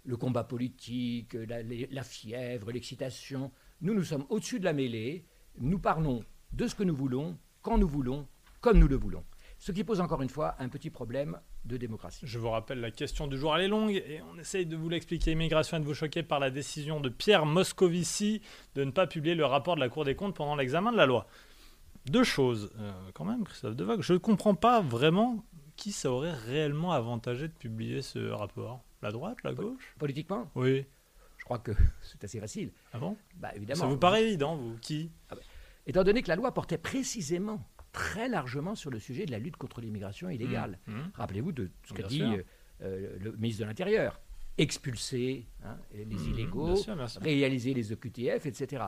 le 0.07 0.15
combat 0.17 0.45
politique, 0.45 1.33
la, 1.33 2.03
fièvre, 2.03 2.71
l'excitation. 2.71 3.51
Nous, 3.81 3.93
nous 3.93 4.03
sommes 4.03 4.25
au-dessus 4.29 4.59
de 4.59 4.65
la 4.65 4.73
mêlée. 4.73 5.25
Nous 5.59 5.79
parlons 5.79 6.23
de 6.53 6.65
ce 6.65 6.75
que 6.75 6.83
nous 6.83 6.95
voulons, 6.95 7.37
quand 7.61 7.77
nous 7.77 7.89
voulons, 7.89 8.25
comme 8.61 8.79
nous 8.79 8.87
le 8.87 8.95
voulons. 8.95 9.23
Ce 9.59 9.71
qui 9.71 9.83
pose 9.83 9.99
encore 9.99 10.21
une 10.21 10.29
fois 10.29 10.55
un 10.59 10.69
petit 10.69 10.89
problème 10.89 11.37
de 11.65 11.75
démocratie. 11.75 12.25
Je 12.25 12.39
vous 12.39 12.49
rappelle 12.49 12.79
la 12.79 12.91
question 12.91 13.27
du 13.27 13.37
jour, 13.37 13.53
elle 13.55 13.63
est 13.63 13.67
longue 13.67 13.91
et 13.91 14.21
on 14.31 14.39
essaye 14.39 14.65
de 14.65 14.77
vous 14.77 14.87
l'expliquer. 14.87 15.31
Immigration 15.31 15.77
et 15.77 15.79
de 15.81 15.85
vous 15.85 15.93
choquer 15.93 16.23
par 16.23 16.39
la 16.39 16.51
décision 16.51 17.01
de 17.01 17.09
Pierre 17.09 17.45
Moscovici 17.45 18.41
de 18.75 18.85
ne 18.85 18.91
pas 18.91 19.07
publier 19.07 19.35
le 19.35 19.45
rapport 19.45 19.75
de 19.75 19.81
la 19.81 19.89
Cour 19.89 20.05
des 20.05 20.15
comptes 20.15 20.35
pendant 20.35 20.55
l'examen 20.55 20.93
de 20.93 20.97
la 20.97 21.05
loi? 21.05 21.27
Deux 22.05 22.23
choses, 22.23 22.71
euh, 22.79 22.93
quand 23.13 23.25
même, 23.25 23.43
Christophe 23.43 23.75
Devac. 23.75 24.01
Je 24.01 24.13
ne 24.13 24.19
comprends 24.19 24.55
pas 24.55 24.79
vraiment 24.79 25.43
qui 25.75 25.91
ça 25.91 26.09
aurait 26.11 26.33
réellement 26.33 26.93
avantagé 26.93 27.49
de 27.49 27.53
publier 27.53 28.01
ce 28.01 28.29
rapport. 28.29 28.86
La 29.01 29.11
droite, 29.11 29.37
la 29.43 29.53
gauche? 29.53 29.95
Politiquement? 29.99 30.49
Oui. 30.55 30.85
Je 31.37 31.43
crois 31.43 31.59
que 31.59 31.71
c'est 32.01 32.23
assez 32.23 32.39
facile. 32.39 32.71
Ah 32.93 32.99
bon? 32.99 33.17
Bah, 33.35 33.51
évidemment. 33.55 33.81
Ça 33.81 33.87
vous 33.87 33.97
paraît 33.97 34.23
évident, 34.23 34.55
vous? 34.55 34.77
Qui? 34.81 35.11
Ah 35.29 35.35
bah, 35.35 35.41
Étant 35.85 36.03
donné 36.03 36.21
que 36.21 36.27
la 36.27 36.35
loi 36.35 36.53
portait 36.53 36.77
précisément 36.77 37.63
très 37.93 38.27
largement 38.27 38.75
sur 38.75 38.91
le 38.91 38.99
sujet 38.99 39.25
de 39.25 39.31
la 39.31 39.39
lutte 39.39 39.55
contre 39.55 39.81
l'immigration 39.81 40.29
illégale. 40.29 40.79
Mmh. 40.85 40.93
Mmh. 40.93 41.11
Rappelez-vous 41.15 41.51
de 41.51 41.71
ce 41.83 41.93
qu'a 41.93 42.03
dit 42.03 42.23
euh, 42.81 43.17
le 43.19 43.31
ministre 43.33 43.61
de 43.61 43.67
l'Intérieur. 43.67 44.21
Expulser 44.57 45.47
hein, 45.63 45.77
les 45.93 46.05
mmh. 46.05 46.29
illégaux, 46.31 46.75
réaliser 47.21 47.73
les 47.73 47.91
OQTF, 47.91 48.45
etc. 48.45 48.85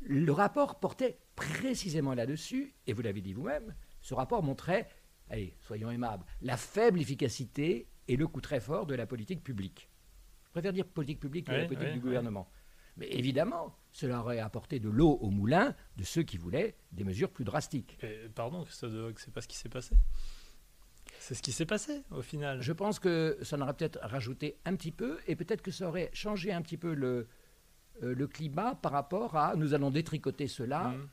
Le 0.00 0.32
rapport 0.32 0.80
portait 0.80 1.18
précisément 1.36 2.14
là-dessus, 2.14 2.74
et 2.86 2.94
vous 2.94 3.02
l'avez 3.02 3.20
dit 3.20 3.34
vous-même, 3.34 3.74
ce 4.00 4.14
rapport 4.14 4.42
montrait, 4.42 4.88
allez, 5.28 5.54
soyons 5.60 5.90
aimables, 5.90 6.24
la 6.40 6.56
faible 6.56 7.00
efficacité 7.00 7.86
et 8.08 8.16
le 8.16 8.26
coût 8.26 8.40
très 8.40 8.60
fort 8.60 8.86
de 8.86 8.94
la 8.94 9.06
politique 9.06 9.42
publique. 9.42 9.88
Je 10.44 10.50
préfère 10.50 10.72
dire 10.72 10.86
politique 10.86 11.20
publique 11.20 11.46
que 11.46 11.52
la 11.52 11.66
politique 11.66 11.92
du 11.92 12.00
gouvernement. 12.00 12.50
Mais 12.96 13.08
évidemment, 13.10 13.76
cela 13.92 14.20
aurait 14.20 14.40
apporté 14.40 14.80
de 14.80 14.88
l'eau 14.88 15.12
au 15.20 15.30
moulin 15.30 15.74
de 15.96 16.02
ceux 16.02 16.22
qui 16.22 16.36
voulaient 16.36 16.76
des 16.92 17.04
mesures 17.04 17.30
plus 17.30 17.44
drastiques. 17.44 17.98
pardon, 18.34 18.64
Christophe 18.64 18.92
c'est 19.16 19.32
pas 19.32 19.40
ce 19.40 19.48
qui 19.48 19.56
s'est 19.56 19.68
passé 19.68 19.96
c'est 21.20 21.34
ce 21.34 21.42
qui 21.42 21.52
s'est 21.52 21.66
passé 21.66 22.02
au 22.10 22.22
final. 22.22 22.62
Je 22.62 22.72
pense 22.72 22.98
que 22.98 23.38
ça 23.42 23.56
en 23.56 23.60
aurait 23.60 23.74
peut-être 23.74 23.98
rajouté 24.02 24.58
un 24.64 24.74
petit 24.74 24.90
peu 24.90 25.18
et 25.26 25.36
peut-être 25.36 25.62
que 25.62 25.70
ça 25.70 25.86
aurait 25.86 26.10
changé 26.12 26.50
un 26.52 26.62
petit 26.62 26.78
peu 26.78 26.94
le, 26.94 27.28
euh, 28.02 28.14
le 28.14 28.26
climat 28.26 28.74
par 28.74 28.92
rapport 28.92 29.36
à 29.36 29.54
nous 29.54 29.74
allons 29.74 29.90
détricoter 29.90 30.48
cela, 30.48 30.88
mmh. 30.88 31.08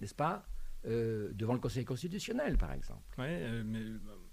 n'est-ce 0.00 0.14
pas, 0.14 0.46
euh, 0.86 1.30
devant 1.34 1.54
le 1.54 1.60
Conseil 1.60 1.84
constitutionnel 1.84 2.58
par 2.58 2.72
exemple. 2.72 3.14
Oui, 3.16 3.26
euh, 3.28 3.62
mais 3.64 3.84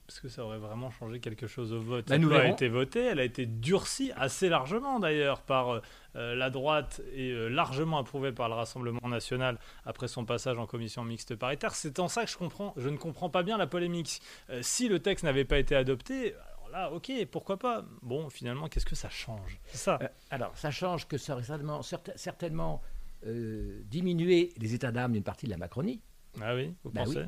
est-ce 0.08 0.20
que 0.20 0.28
ça 0.28 0.44
aurait 0.44 0.58
vraiment 0.58 0.92
changé 0.92 1.20
quelque 1.20 1.48
chose 1.48 1.72
au 1.72 1.80
vote 1.80 2.10
La 2.10 2.18
loi 2.18 2.42
a 2.42 2.48
été 2.48 2.68
votée, 2.68 3.06
elle 3.06 3.20
a 3.20 3.24
été 3.24 3.46
durcie 3.46 4.12
assez 4.18 4.50
largement 4.50 5.00
d'ailleurs 5.00 5.42
par 5.42 5.70
euh, 5.70 5.82
euh, 6.18 6.36
la 6.36 6.50
droite 6.50 7.02
et 7.14 7.32
euh, 7.32 7.48
largement 7.48 7.98
approuvée 7.98 8.34
par 8.34 8.50
le 8.50 8.56
Rassemblement 8.56 9.08
national 9.08 9.58
après 9.86 10.10
son 10.10 10.26
passage 10.26 10.58
en 10.58 10.66
commission 10.66 11.06
mixte 11.06 11.36
paritaire. 11.36 11.76
C'est 11.76 12.00
en 12.00 12.10
ça 12.10 12.26
que 12.26 12.32
je, 12.32 12.38
comprends, 12.38 12.74
je 12.76 12.90
ne 12.90 12.98
comprends 12.98 13.30
pas 13.30 13.42
bien 13.44 13.58
la 13.58 13.68
polémique. 13.68 14.22
si 14.62 14.90
le 14.90 15.00
texte 15.00 15.24
n'avait 15.24 15.46
pas 15.46 15.60
été 15.60 15.76
adopté, 15.76 16.34
alors 16.34 16.70
là, 16.72 16.92
ok, 16.92 17.12
pourquoi 17.32 17.58
pas? 17.58 17.86
Bon, 18.02 18.30
finalement, 18.30 18.68
qu'est-ce 18.68 18.86
que 18.86 18.96
ça 18.96 19.10
change? 19.10 19.62
Ça. 19.72 19.98
alors, 20.30 20.58
ça 20.58 20.72
change 20.72 21.08
que 21.08 21.18
ça 21.18 21.34
aurait 21.34 21.44
certainement, 21.44 21.82
certainement 22.16 22.82
diminué 23.24 24.52
les 24.58 24.74
états 24.74 24.92
d'âme 24.92 25.14
d'une 25.14 25.24
partie 25.24 25.46
de 25.46 25.52
la 25.52 25.58
Macronie. 25.58 26.02
Ah 26.42 26.54
oui, 26.56 26.74
vous 26.84 26.92
ben 26.92 27.06
pensez? 27.06 27.26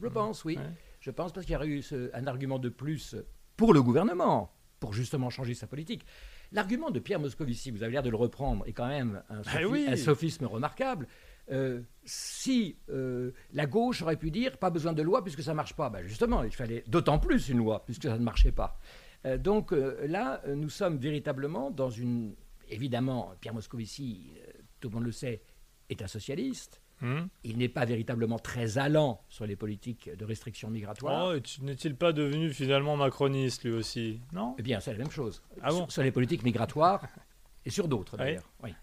Je 0.00 0.08
pense, 0.08 0.44
oui. 0.44 0.58
Je 1.00 1.10
pense 1.10 1.32
parce 1.32 1.46
qu'il 1.46 1.54
y 1.54 1.56
aurait 1.56 1.68
eu 1.68 1.82
un 2.12 2.26
argument 2.26 2.58
de 2.58 2.68
plus 2.68 3.16
pour 3.56 3.72
le 3.72 3.82
gouvernement, 3.82 4.52
pour 4.78 4.92
justement 4.92 5.30
changer 5.30 5.54
sa 5.54 5.66
politique. 5.66 6.04
L'argument 6.52 6.90
de 6.90 6.98
Pierre 6.98 7.20
Moscovici, 7.20 7.70
vous 7.70 7.82
avez 7.82 7.92
l'air 7.92 8.02
de 8.02 8.10
le 8.10 8.16
reprendre, 8.16 8.66
est 8.66 8.72
quand 8.72 8.88
même 8.88 9.22
un, 9.28 9.40
ben 9.42 9.96
sophisme 9.96 10.46
remarquable. 10.46 11.06
Euh, 11.50 11.80
si 12.04 12.76
euh, 12.90 13.32
la 13.52 13.66
gauche 13.66 14.02
aurait 14.02 14.16
pu 14.16 14.30
dire 14.30 14.56
pas 14.58 14.70
besoin 14.70 14.92
de 14.92 15.02
loi 15.02 15.22
puisque 15.22 15.42
ça 15.42 15.50
ne 15.50 15.56
marche 15.56 15.74
pas, 15.74 15.90
ben 15.90 16.06
justement, 16.06 16.42
il 16.44 16.52
fallait 16.52 16.84
d'autant 16.86 17.18
plus 17.18 17.48
une 17.48 17.58
loi 17.58 17.84
puisque 17.84 18.04
ça 18.04 18.18
ne 18.18 18.24
marchait 18.24 18.52
pas. 18.52 18.78
Euh, 19.26 19.36
donc 19.36 19.72
là, 19.72 20.42
nous 20.46 20.70
sommes 20.70 20.98
véritablement 20.98 21.70
dans 21.70 21.90
une. 21.90 22.34
Évidemment, 22.68 23.34
Pierre 23.40 23.54
Moscovici, 23.54 24.32
tout 24.78 24.90
le 24.90 24.94
monde 24.94 25.04
le 25.04 25.12
sait, 25.12 25.42
est 25.88 26.02
un 26.02 26.06
socialiste. 26.06 26.80
Hmm. 27.00 27.26
Il 27.44 27.56
n'est 27.58 27.68
pas 27.68 27.84
véritablement 27.84 28.38
très 28.38 28.78
allant 28.78 29.22
sur 29.28 29.46
les 29.46 29.56
politiques 29.56 30.10
de 30.14 30.24
restriction 30.24 30.68
migratoire. 30.68 31.34
Oh, 31.34 31.62
n'est-il 31.62 31.96
pas 31.96 32.12
devenu 32.12 32.52
finalement 32.52 32.96
macroniste 32.96 33.64
lui 33.64 33.72
aussi? 33.72 34.20
Non? 34.32 34.54
Eh 34.58 34.62
bien, 34.62 34.80
c'est 34.80 34.92
la 34.92 34.98
même 34.98 35.10
chose. 35.10 35.42
Ah 35.62 35.70
sur, 35.88 36.02
les 36.02 36.12
politiques 36.12 36.42
migratoires 36.42 37.06
et 37.64 37.70
sur 37.70 37.88
d'autres 37.88 38.16
d'ailleurs. 38.16 38.50
Oui. 38.62 38.74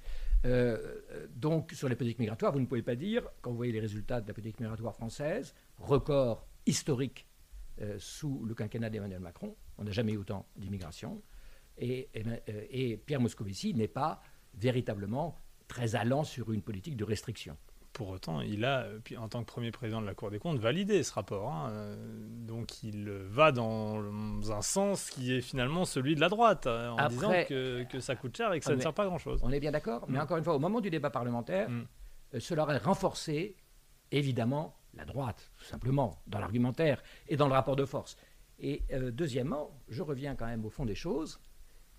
Euh, 0.45 1.27
donc, 1.35 1.71
sur 1.73 1.89
les 1.89 1.95
politiques 1.95 2.19
migratoires, 2.19 2.51
vous 2.51 2.59
ne 2.59 2.65
pouvez 2.65 2.81
pas 2.81 2.95
dire, 2.95 3.23
quand 3.41 3.51
vous 3.51 3.57
voyez 3.57 3.71
les 3.71 3.79
résultats 3.79 4.21
de 4.21 4.27
la 4.27 4.33
politique 4.33 4.59
migratoire 4.59 4.95
française, 4.95 5.53
record 5.77 6.47
historique 6.65 7.27
euh, 7.81 7.95
sous 7.99 8.43
le 8.45 8.53
quinquennat 8.55 8.89
d'Emmanuel 8.89 9.19
Macron, 9.19 9.55
on 9.77 9.83
n'a 9.83 9.91
jamais 9.91 10.13
eu 10.13 10.17
autant 10.17 10.47
d'immigration, 10.55 11.21
et, 11.77 12.09
euh, 12.15 12.65
et 12.69 12.97
Pierre 12.97 13.21
Moscovici 13.21 13.73
n'est 13.73 13.87
pas 13.87 14.21
véritablement 14.55 15.39
très 15.67 15.95
allant 15.95 16.23
sur 16.23 16.51
une 16.51 16.61
politique 16.61 16.97
de 16.97 17.03
restriction. 17.03 17.57
Pour 17.97 18.09
autant, 18.09 18.41
il 18.41 18.63
a, 18.63 18.85
en 19.17 19.27
tant 19.27 19.39
que 19.39 19.47
premier 19.47 19.71
président 19.71 20.01
de 20.01 20.05
la 20.05 20.13
Cour 20.13 20.29
des 20.29 20.37
comptes, 20.37 20.59
validé 20.59 21.01
ce 21.01 21.11
rapport. 21.11 21.51
Hein. 21.51 21.97
Donc 22.45 22.83
il 22.83 23.09
va 23.09 23.51
dans 23.51 24.03
un 24.51 24.61
sens 24.61 25.09
qui 25.09 25.33
est 25.33 25.41
finalement 25.41 25.83
celui 25.83 26.13
de 26.13 26.19
la 26.19 26.29
droite, 26.29 26.67
hein, 26.67 26.95
en 26.95 27.07
disant 27.07 27.31
que, 27.49 27.99
ça 27.99 28.15
coûte 28.15 28.37
cher 28.37 28.53
et 28.53 28.59
que 28.59 28.65
ça 28.65 28.75
ne 28.75 28.81
sert 28.81 28.93
pas 28.93 29.05
grand-chose. 29.05 29.39
On 29.41 29.51
est 29.51 29.59
bien 29.59 29.71
d'accord, 29.71 30.05
mais 30.07 30.19
mm. 30.19 30.21
encore 30.21 30.37
une 30.37 30.43
fois, 30.43 30.53
au 30.53 30.59
moment 30.59 30.79
du 30.79 30.91
débat 30.91 31.09
parlementaire, 31.09 31.71
mm. 31.71 31.87
euh, 32.35 32.39
cela 32.39 32.61
aurait 32.61 32.77
renforcé, 32.77 33.55
évidemment, 34.11 34.77
la 34.93 35.03
droite, 35.03 35.51
tout 35.57 35.65
simplement, 35.65 36.21
dans 36.27 36.37
l'argumentaire 36.37 37.01
et 37.27 37.35
dans 37.35 37.47
le 37.47 37.53
rapport 37.53 37.75
de 37.75 37.85
force. 37.85 38.15
Et 38.59 38.83
euh, 38.91 39.09
deuxièmement, 39.09 39.71
je 39.87 40.03
reviens 40.03 40.35
quand 40.35 40.45
même 40.45 40.63
au 40.65 40.69
fond 40.69 40.85
des 40.85 40.93
choses, 40.93 41.41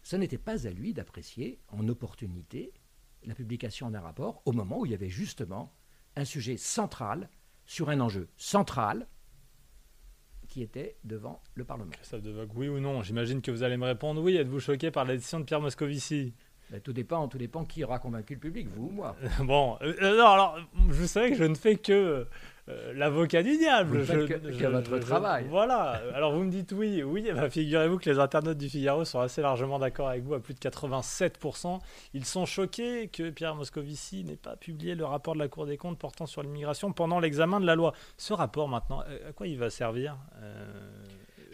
ce 0.04 0.14
n'était 0.14 0.38
pas 0.38 0.64
à 0.64 0.70
lui 0.70 0.94
d'apprécier 0.94 1.58
en 1.70 1.88
opportunité 1.88 2.72
la 3.24 3.34
publication 3.34 3.90
d'un 3.90 4.00
rapport 4.00 4.42
au 4.44 4.52
moment 4.52 4.78
où 4.78 4.86
il 4.86 4.92
y 4.92 4.94
avait 4.94 5.08
justement 5.08 5.74
un 6.18 6.24
sujet 6.24 6.56
central 6.56 7.30
sur 7.64 7.90
un 7.90 8.00
enjeu 8.00 8.28
central 8.36 9.06
qui 10.48 10.62
était 10.62 10.96
devant 11.04 11.42
le 11.54 11.64
Parlement. 11.64 11.92
Ça 12.02 12.18
Devac, 12.18 12.48
oui 12.54 12.68
ou 12.68 12.80
non? 12.80 13.02
J'imagine 13.02 13.42
que 13.42 13.50
vous 13.50 13.62
allez 13.62 13.76
me 13.76 13.84
répondre 13.84 14.22
oui. 14.22 14.36
Êtes-vous 14.36 14.60
choqué 14.60 14.90
par 14.90 15.04
la 15.04 15.14
décision 15.14 15.40
de 15.40 15.44
Pierre 15.44 15.60
Moscovici? 15.60 16.34
Tout 16.84 16.92
dépend, 16.92 17.26
tout 17.28 17.38
dépend 17.38 17.64
qui 17.64 17.82
aura 17.84 17.98
convaincu 17.98 18.34
le 18.34 18.40
public, 18.40 18.68
vous 18.74 18.86
ou 18.88 18.90
moi. 18.90 19.16
bon, 19.40 19.76
euh, 19.82 19.94
alors, 20.20 20.58
je 20.90 21.04
savais 21.06 21.30
que 21.30 21.36
je 21.36 21.44
ne 21.44 21.54
fais 21.54 21.76
que 21.76 22.26
euh, 22.68 22.92
l'avocat 22.92 23.42
du 23.42 23.56
diable. 23.56 23.98
Vous 24.00 24.04
faites 24.04 24.26
que- 24.26 24.58
que 24.58 24.66
votre 24.66 24.98
travail. 24.98 25.46
Voilà. 25.48 26.02
Alors 26.14 26.32
vous 26.34 26.42
me 26.44 26.50
dites 26.50 26.72
oui, 26.72 27.02
oui. 27.02 27.24
eh 27.26 27.32
ben, 27.32 27.48
figurez-vous 27.48 27.96
que 27.98 28.10
les 28.10 28.18
internautes 28.18 28.58
du 28.58 28.68
Figaro 28.68 29.06
sont 29.06 29.20
assez 29.20 29.40
largement 29.40 29.78
d'accord 29.78 30.08
avec 30.10 30.22
vous, 30.24 30.34
à 30.34 30.40
plus 30.40 30.52
de 30.52 30.58
87%. 30.58 31.78
Ils 32.12 32.26
sont 32.26 32.44
choqués 32.44 33.08
que 33.08 33.30
Pierre 33.30 33.54
Moscovici 33.54 34.22
n'ait 34.24 34.36
pas 34.36 34.56
publié 34.56 34.94
le 34.94 35.06
rapport 35.06 35.32
de 35.34 35.38
la 35.38 35.48
Cour 35.48 35.64
des 35.64 35.78
comptes 35.78 35.98
portant 35.98 36.26
sur 36.26 36.42
l'immigration 36.42 36.92
pendant 36.92 37.20
l'examen 37.20 37.58
de 37.60 37.66
la 37.66 37.74
loi. 37.74 37.94
Ce 38.18 38.34
rapport, 38.34 38.68
maintenant, 38.68 39.02
euh, 39.08 39.30
à 39.30 39.32
quoi 39.32 39.46
il 39.46 39.58
va 39.58 39.70
servir 39.70 40.16
Euh, 40.42 40.87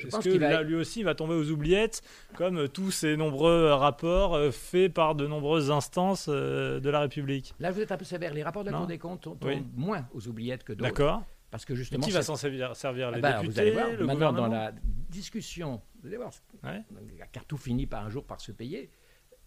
Je 0.05 0.11
pense 0.11 0.25
que 0.25 0.31
là, 0.39 0.63
lui 0.63 0.75
aussi 0.75 1.01
il 1.01 1.05
va 1.05 1.15
tomber 1.15 1.35
aux 1.35 1.51
oubliettes, 1.51 2.03
comme 2.37 2.69
tous 2.69 2.91
ces 2.91 3.17
nombreux 3.17 3.73
rapports 3.73 4.35
euh, 4.35 4.51
faits 4.51 4.93
par 4.93 5.15
de 5.15 5.27
nombreuses 5.27 5.71
instances 5.71 6.27
euh, 6.29 6.81
de 6.81 6.91
la 6.91 7.01
République 7.01 7.55
Là, 7.61 7.71
vous 7.71 7.81
êtes 7.81 7.93
un 7.93 7.97
peu 7.97 8.05
sévère. 8.05 8.33
Les 8.35 8.43
rapports 8.43 8.65
de 8.65 8.71
la. 8.71 8.79
Cour 8.79 8.87
des 8.87 8.99
comptes 8.99 9.23
tombent 9.23 9.39
Oui. 9.45 9.63
moins 9.75 10.07
aux 10.13 10.27
oubliettes 10.29 10.65
que 10.65 10.73
d'autres. 10.73 10.91
D'accord. 10.91 11.23
Parce 11.51 11.65
que 11.65 11.75
justement, 11.77 12.05
Qui 12.05 12.11
va 12.11 12.23
s'en 12.23 12.35
servir, 12.35 12.75
servir 12.75 13.11
Les 13.13 13.19
Ah 13.19 13.21
bah, 13.21 13.33
députés 13.35 13.53
vous 13.53 13.59
allez 13.61 13.71
voir, 13.71 13.93
le 13.93 14.07
maintenant 14.07 14.33
dans 14.33 14.49
la 14.49 14.73
discussion, 15.09 15.81
vous 16.01 16.09
allez 16.09 16.17
voir, 16.17 16.33
Ouais. 16.65 16.83
car 17.31 17.45
tout 17.45 17.57
finit 17.57 17.87
par 17.87 18.05
un 18.05 18.11
jour 18.11 18.25
par 18.25 18.41
se 18.41 18.51
payer, 18.51 18.91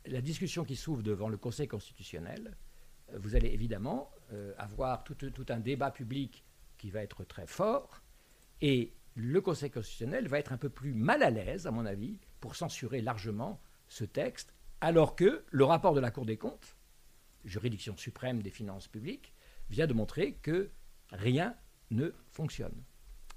la 0.05 0.21
discussion 0.21 0.63
qui 0.63 0.77
s'ouvre 0.77 1.03
devant 1.03 1.27
le 1.27 1.35
Conseil 1.35 1.67
constitutionnel, 1.67 2.55
euh, 3.13 3.17
vous 3.19 3.35
allez 3.35 3.49
évidemment 3.49 4.09
euh, 4.31 4.53
avoir 4.57 5.03
tout, 5.03 5.15
tout 5.15 5.45
un 5.49 5.59
débat 5.59 5.91
public 5.91 6.45
qui 6.77 6.91
va 6.91 7.01
être 7.01 7.25
très 7.25 7.45
fort, 7.45 8.01
et 8.61 8.93
le 9.17 9.41
Conseil 9.41 9.71
constitutionnel 9.71 10.27
va 10.27 10.37
être 10.37 10.53
un 10.53 10.57
peu 10.57 10.69
plus 10.69 10.93
mal 10.93 11.23
à 11.23 11.31
l'aise, 11.31 11.65
à 11.65 11.71
mon 11.71 11.87
avis, 11.87 12.19
pour 12.39 12.55
censurer 12.55 13.01
largement 13.01 13.59
ce 13.87 14.03
texte, 14.03 14.53
alors 14.79 15.15
que 15.15 15.43
le 15.49 15.63
rapport 15.63 15.95
de 15.95 15.99
la 15.99 16.11
Cour 16.11 16.25
des 16.25 16.37
comptes, 16.37 16.77
juridiction 17.43 17.97
suprême 17.97 18.43
des 18.43 18.51
finances 18.51 18.87
publiques, 18.87 19.33
vient 19.71 19.87
de 19.87 19.93
montrer 19.93 20.33
que 20.33 20.69
rien 21.11 21.55
ne 21.89 22.11
fonctionne. 22.29 22.83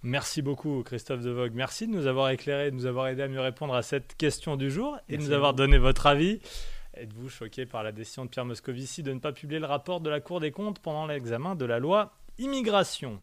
Merci 0.03 0.43
beaucoup 0.43 0.83
Christophe 0.83 1.23
De 1.23 1.31
Vogue. 1.31 1.55
Merci 1.55 1.87
de 1.87 1.93
nous 1.93 2.07
avoir 2.07 2.29
éclairé, 2.29 2.71
de 2.71 2.77
nous 2.77 2.85
avoir 2.85 3.09
aidé 3.09 3.23
à 3.23 3.29
mieux 3.29 3.41
répondre 3.41 3.75
à 3.75 3.83
cette 3.83 4.17
question 4.17 4.57
du 4.57 4.71
jour 4.71 4.99
et 5.09 5.17
de 5.17 5.23
nous 5.23 5.33
avoir 5.33 5.55
donné 5.55 5.79
votre 5.79 6.07
avis. 6.07 6.41
Êtes-vous 6.93 7.31
choqué 7.31 7.65
par 7.65 7.83
la 7.83 7.93
décision 7.93 8.27
de 8.27 8.31
Pierre 8.31 8.45
Moscovici 8.45 9.03
de 9.03 9.15
ne 9.15 9.19
pas 9.19 9.33
publier 9.33 9.61
le 9.61 9.67
rapport 9.67 10.03
de 10.03 10.11
la 10.11 10.21
Cour 10.21 10.41
des 10.41 10.51
comptes 10.51 10.81
pendant 10.81 11.07
l'examen 11.07 11.55
de 11.55 11.65
la 11.65 11.79
loi 11.79 12.13
immigration? 12.37 13.19